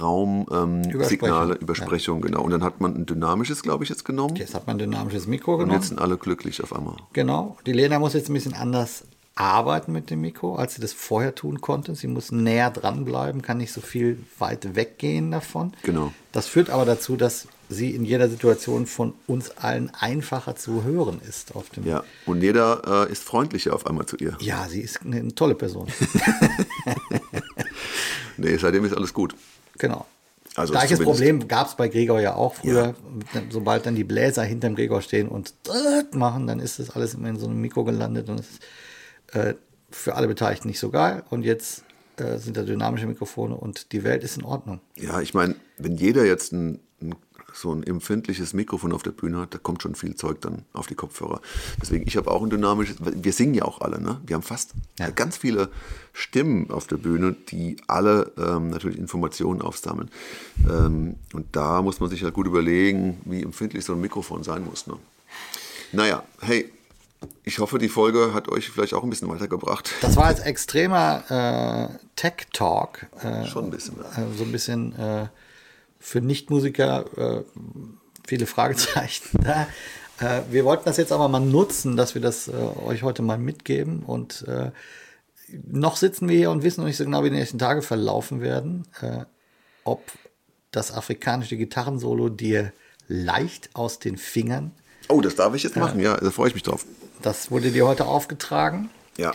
[0.00, 2.26] Raum, ähm, Übersprechung, ja.
[2.26, 2.42] Genau.
[2.42, 4.36] Und dann hat man ein dynamisches, glaube ich, jetzt genommen.
[4.36, 5.78] Jetzt hat man ein dynamisches Mikro Und genommen.
[5.80, 6.96] jetzt sind alle glücklich auf einmal.
[7.12, 7.56] Genau.
[7.66, 11.34] Die Lena muss jetzt ein bisschen anders arbeiten mit dem Mikro, als sie das vorher
[11.34, 11.94] tun konnte.
[11.94, 15.72] Sie muss näher dranbleiben, kann nicht so viel weit weggehen davon.
[15.82, 16.12] Genau.
[16.32, 21.20] Das führt aber dazu, dass sie in jeder Situation von uns allen einfacher zu hören
[21.26, 21.54] ist.
[21.56, 22.04] Auf dem Ja.
[22.26, 24.36] Und jeder äh, ist freundlicher auf einmal zu ihr.
[24.40, 25.88] ja, sie ist eine tolle Person.
[28.36, 29.34] Nee, seitdem ist alles gut.
[29.78, 30.06] genau.
[30.54, 32.94] Also Gleiches Problem gab es bei Gregor ja auch früher.
[33.48, 35.54] Sobald dann die Bläser hinterm Gregor stehen und
[36.12, 38.62] machen, dann ist das alles immer in so einem Mikro gelandet und es ist
[39.32, 39.54] äh,
[39.90, 41.22] für alle Beteiligten nicht so geil.
[41.30, 41.84] Und jetzt
[42.16, 44.80] äh, sind da dynamische Mikrofone und die Welt ist in Ordnung.
[44.96, 47.14] Ja, ich meine, wenn jeder jetzt ein, ein
[47.54, 50.86] so ein empfindliches Mikrofon auf der Bühne hat, da kommt schon viel Zeug dann auf
[50.86, 51.42] die Kopfhörer.
[51.80, 54.20] Deswegen, ich habe auch ein dynamisches, wir singen ja auch alle, ne?
[54.26, 55.10] Wir haben fast Ja.
[55.10, 55.68] ganz viele
[56.14, 60.10] Stimmen auf der Bühne, die alle ähm, natürlich Informationen aufsammeln.
[60.66, 64.64] Ähm, und da muss man sich halt gut überlegen, wie empfindlich so ein Mikrofon sein
[64.64, 64.86] muss.
[64.86, 64.94] Ne?
[65.92, 66.72] Naja, hey,
[67.44, 69.90] ich hoffe, die Folge hat euch vielleicht auch ein bisschen weitergebracht.
[70.00, 73.06] Das war jetzt extremer äh, Tech-Talk.
[73.22, 73.96] Äh, Schon ein bisschen.
[73.98, 74.22] Ja.
[74.22, 75.28] äh, so ein bisschen äh,
[75.98, 77.42] für Nichtmusiker äh,
[78.26, 79.66] viele Fragezeichen da.
[80.20, 84.02] Äh, wir wollten das jetzt aber mal nutzen, dass wir das euch heute mal mitgeben.
[84.04, 84.44] Und
[85.70, 88.40] noch sitzen wir hier und wissen noch nicht so genau, wie die nächsten Tage verlaufen
[88.40, 88.86] werden.
[89.84, 90.12] Ob
[90.70, 92.72] das afrikanische Gitarrensolo dir
[93.08, 94.72] leicht aus den Fingern,
[95.08, 96.86] Oh, das darf ich jetzt machen, ja, da freue ich mich drauf.
[97.22, 98.90] Das wurde dir heute aufgetragen.
[99.16, 99.32] Ja.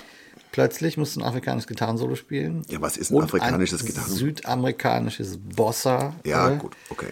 [0.52, 2.64] Plötzlich musst du ein afrikanisches Gitarrensolo spielen.
[2.70, 4.20] Ja, was ist ein afrikanisches ein Gitarrensolo?
[4.20, 6.14] Südamerikanisches Bossa.
[6.26, 7.10] Ja, äh, gut, okay.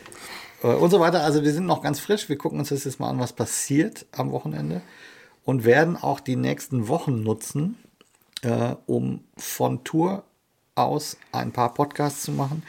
[0.64, 1.24] äh, Und so weiter.
[1.24, 2.28] Also wir sind noch ganz frisch.
[2.30, 4.82] Wir gucken uns das jetzt mal an, was passiert am Wochenende.
[5.44, 7.78] Und werden auch die nächsten Wochen nutzen,
[8.42, 10.24] äh, um von Tour
[10.74, 12.64] aus ein paar Podcasts zu machen.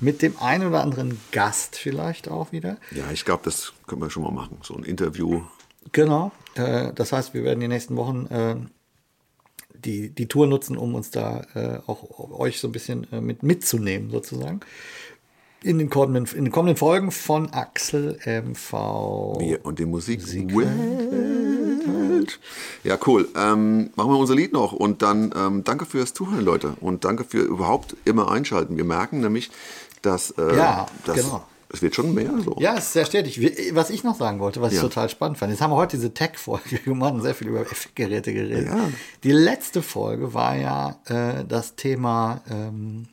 [0.00, 2.78] Mit dem einen oder anderen Gast vielleicht auch wieder.
[2.92, 4.58] Ja, ich glaube, das können wir schon mal machen.
[4.62, 5.42] So ein Interview.
[5.92, 6.30] Genau.
[6.54, 8.56] Äh, das heißt, wir werden die nächsten Wochen äh,
[9.74, 13.42] die, die Tour nutzen, um uns da äh, auch euch so ein bisschen äh, mit
[13.42, 14.60] mitzunehmen, sozusagen.
[15.62, 18.72] In den kommenden, in den kommenden Folgen von Axel MV.
[19.38, 20.26] Wir und die Musik.
[20.26, 22.40] Welt.
[22.82, 23.28] Ja, cool.
[23.36, 26.76] Ähm, machen wir unser Lied noch und dann ähm, danke fürs Zuhören, Leute.
[26.80, 28.78] Und danke für überhaupt immer einschalten.
[28.78, 29.50] Wir merken nämlich,
[30.00, 31.44] dass, äh, Ja, dass genau.
[31.72, 32.56] Es wird schon mehr so.
[32.58, 33.40] Ja, es ist sehr stetig.
[33.74, 34.78] Was ich noch sagen wollte, was Ja.
[34.78, 37.60] ich total spannend fand, jetzt haben wir heute diese Tech-Folge gemacht und sehr viel über
[37.60, 38.66] Effektgeräte geredet.
[38.66, 38.88] Ja.
[39.22, 43.06] Die letzte Folge war ja äh, das Thema ähm,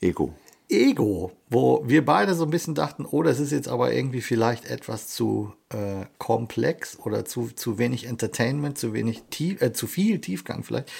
[0.00, 0.34] Ego.
[0.68, 4.64] Ego, wo wir beide so ein bisschen dachten, oh, das ist jetzt aber irgendwie vielleicht
[4.66, 10.20] etwas zu äh, komplex oder zu, zu wenig Entertainment, zu wenig tief, äh, zu viel
[10.20, 10.90] Tiefgang vielleicht.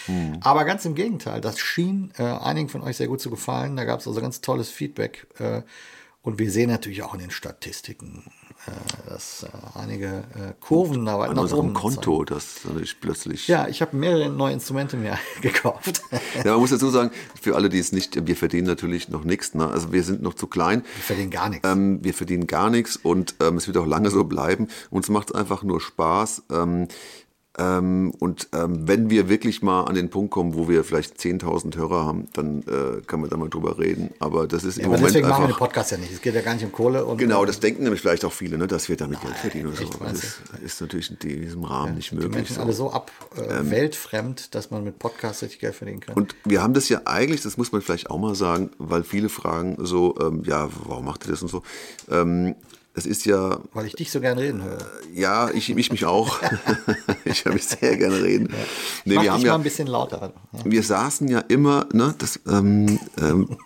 [0.43, 3.77] Aber ganz im Gegenteil, das schien äh, einigen von euch sehr gut zu gefallen.
[3.77, 5.27] Da gab es also ganz tolles Feedback.
[5.39, 5.63] Äh,
[6.23, 8.25] und wir sehen natürlich auch in den Statistiken,
[9.09, 13.49] dass äh, einige äh, Kurven da weit An nach unserem oben Konto, das natürlich plötzlich.
[13.49, 16.03] Ja, ich habe mehrere neue Instrumente mir gekauft.
[16.45, 17.11] Ja, man muss dazu sagen,
[17.41, 19.55] für alle, die es nicht, wir verdienen natürlich noch nichts.
[19.55, 19.69] Ne?
[19.69, 20.85] Also wir sind noch zu klein.
[20.99, 21.69] Ich verdiene gar nichts.
[21.69, 24.69] Ähm, wir verdienen gar nichts und ähm, es wird auch lange so bleiben.
[24.91, 26.45] Uns macht es einfach nur Spaß.
[26.51, 26.89] Ähm,
[27.59, 31.77] ähm, und ähm, wenn wir wirklich mal an den Punkt kommen, wo wir vielleicht 10.000
[31.77, 34.11] Hörer haben, dann äh, kann man da mal drüber reden.
[34.19, 35.67] Aber das ist im aber Moment deswegen machen wir den einfach...
[35.67, 36.13] Podcast ja nicht.
[36.13, 37.05] Es geht ja gar nicht um Kohle.
[37.05, 39.77] Und, Genau, das denken nämlich vielleicht auch viele, ne, dass wir damit Geld verdienen oder
[39.77, 39.91] so.
[40.01, 42.35] Das ist, natürlich in diesem Rahmen nicht Die möglich.
[42.35, 42.61] Menschen so.
[42.63, 46.15] alle so ab äh, weltfremd, dass man mit Podcasts richtig Geld verdienen kann.
[46.15, 49.31] Und wir haben das ja eigentlich, das muss man vielleicht auch mal sagen, weil viele
[49.31, 51.63] fragen so, ähm, ja, warum macht ihr das und so.
[52.97, 54.79] Es ist ja, weil ich dich so gerne reden höre.
[55.13, 56.41] ja, ich, ich mich auch.
[57.27, 58.49] ich höre mich sehr gerne reden.
[59.05, 60.33] Nee, Mach wir haben mal ja, ein bisschen lauter.
[60.53, 60.61] Ja.
[60.65, 63.59] wir saßen ja immer, ne, das, ähm, ähm,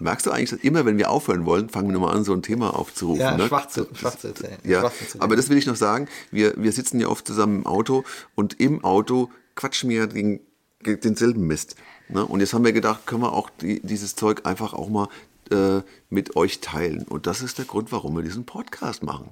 [0.00, 2.40] merkst du eigentlich, dass immer wenn wir aufhören wollen, fangen wir nochmal an, so ein
[2.40, 3.20] Thema aufzurufen.
[3.20, 3.46] Ja, ne?
[3.46, 4.56] schwach zu, schwach zu erzählen.
[4.64, 6.08] Ja, zu aber das will ich noch sagen.
[6.30, 8.04] Wir, wir sitzen ja oft zusammen im Auto
[8.34, 10.40] und im Auto quatschen wir den,
[10.80, 11.76] denselben Mist.
[12.08, 12.24] Ne?
[12.24, 15.08] Und jetzt haben wir gedacht, können wir auch die, dieses Zeug einfach auch mal
[15.52, 17.02] äh, mit euch teilen.
[17.08, 19.30] Und das ist der Grund, warum wir diesen Podcast machen.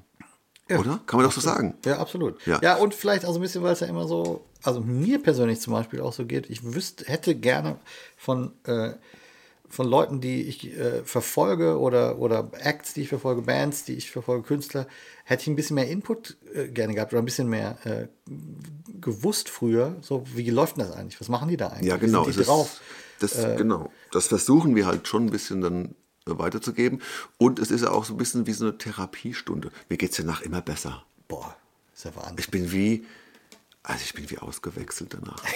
[0.71, 1.01] Oder?
[1.07, 1.75] Kann man doch so sagen.
[1.85, 2.47] Ja, absolut.
[2.47, 2.61] Ja.
[2.63, 2.77] Ja.
[2.77, 5.73] und vielleicht auch so ein bisschen, weil es ja immer so, also mir persönlich zum
[5.73, 7.77] Beispiel auch so geht, ich wüsste, hätte gerne
[8.17, 8.93] von, äh,
[9.69, 14.13] von Leuten, die ich äh, verfolge oder, oder Acts, die ich verfolge, Bands, die ich
[14.13, 14.87] verfolge, Künstler,
[15.25, 18.07] hätte ich ein bisschen mehr Input äh, gerne gehabt oder ein bisschen mehr äh,
[19.01, 21.21] gewusst früher, so wie läuft denn das eigentlich?
[21.21, 21.89] Was machen die da eigentlich?
[21.89, 22.23] Ja, Wie genau.
[22.23, 22.81] Sind es die ist- drauf?
[23.19, 23.91] Das, genau.
[24.13, 25.89] Das versuchen wir halt schon ein bisschen dann äh,
[26.27, 27.01] weiterzugeben.
[27.39, 29.71] Und es ist ja auch so ein bisschen wie so eine Therapiestunde.
[29.89, 31.05] Mir geht es danach immer besser.
[31.29, 31.57] Boah,
[31.95, 32.37] ist ja Wahnsinn.
[32.39, 33.07] Ich bin wie,
[33.83, 35.43] also ich bin wie ausgewechselt danach.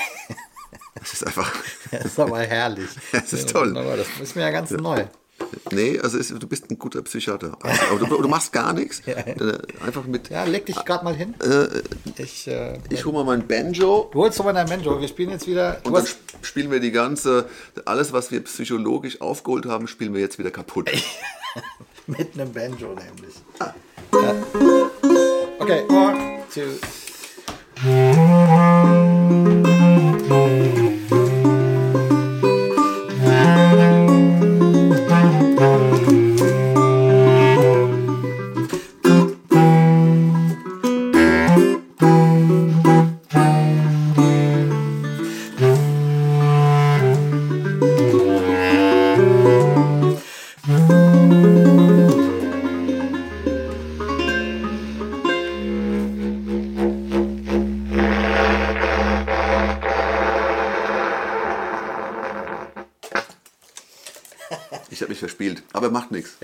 [0.97, 1.53] Das ist einfach,
[1.91, 2.89] Das ist aber herrlich.
[3.13, 3.75] Das ist toll.
[3.75, 5.07] Das ist mir ja ganz neu.
[5.73, 7.57] Nee, also es, du bist ein guter Psychiater.
[7.63, 9.03] Also, aber du, du machst gar nichts.
[9.15, 11.35] Äh, Einfach mit, Ja, leg dich gerade mal hin.
[12.19, 15.01] ich, äh, ich hole mal mein Banjo du holst doch mal dein Banjo.
[15.01, 15.81] Wir spielen jetzt wieder.
[15.85, 16.07] Und dann
[16.43, 17.49] spielen wir die ganze,
[17.85, 20.91] alles was wir psychologisch aufgeholt haben, spielen wir jetzt wieder kaputt.
[22.07, 23.35] mit einem Banjo nämlich.
[23.61, 23.75] Ja.
[25.59, 26.79] Okay, one, two.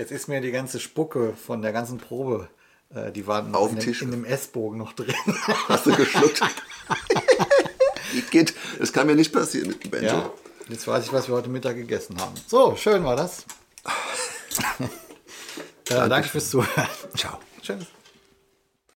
[0.01, 2.47] Jetzt ist mir die ganze Spucke von der ganzen Probe,
[2.89, 4.01] äh, die war Auf in, dem dem, Tisch.
[4.01, 5.13] in dem Essbogen noch drin.
[5.69, 6.41] Hast du geschluckt?
[8.31, 8.55] Geht.
[8.79, 10.07] Das kann mir nicht passieren, Benjo.
[10.07, 10.31] ja,
[10.69, 12.33] jetzt weiß ich, was wir heute Mittag gegessen haben.
[12.47, 13.45] So, schön war das.
[15.89, 16.87] äh, danke fürs Zuhören.
[17.15, 17.37] Ciao.
[17.61, 17.85] Tschüss.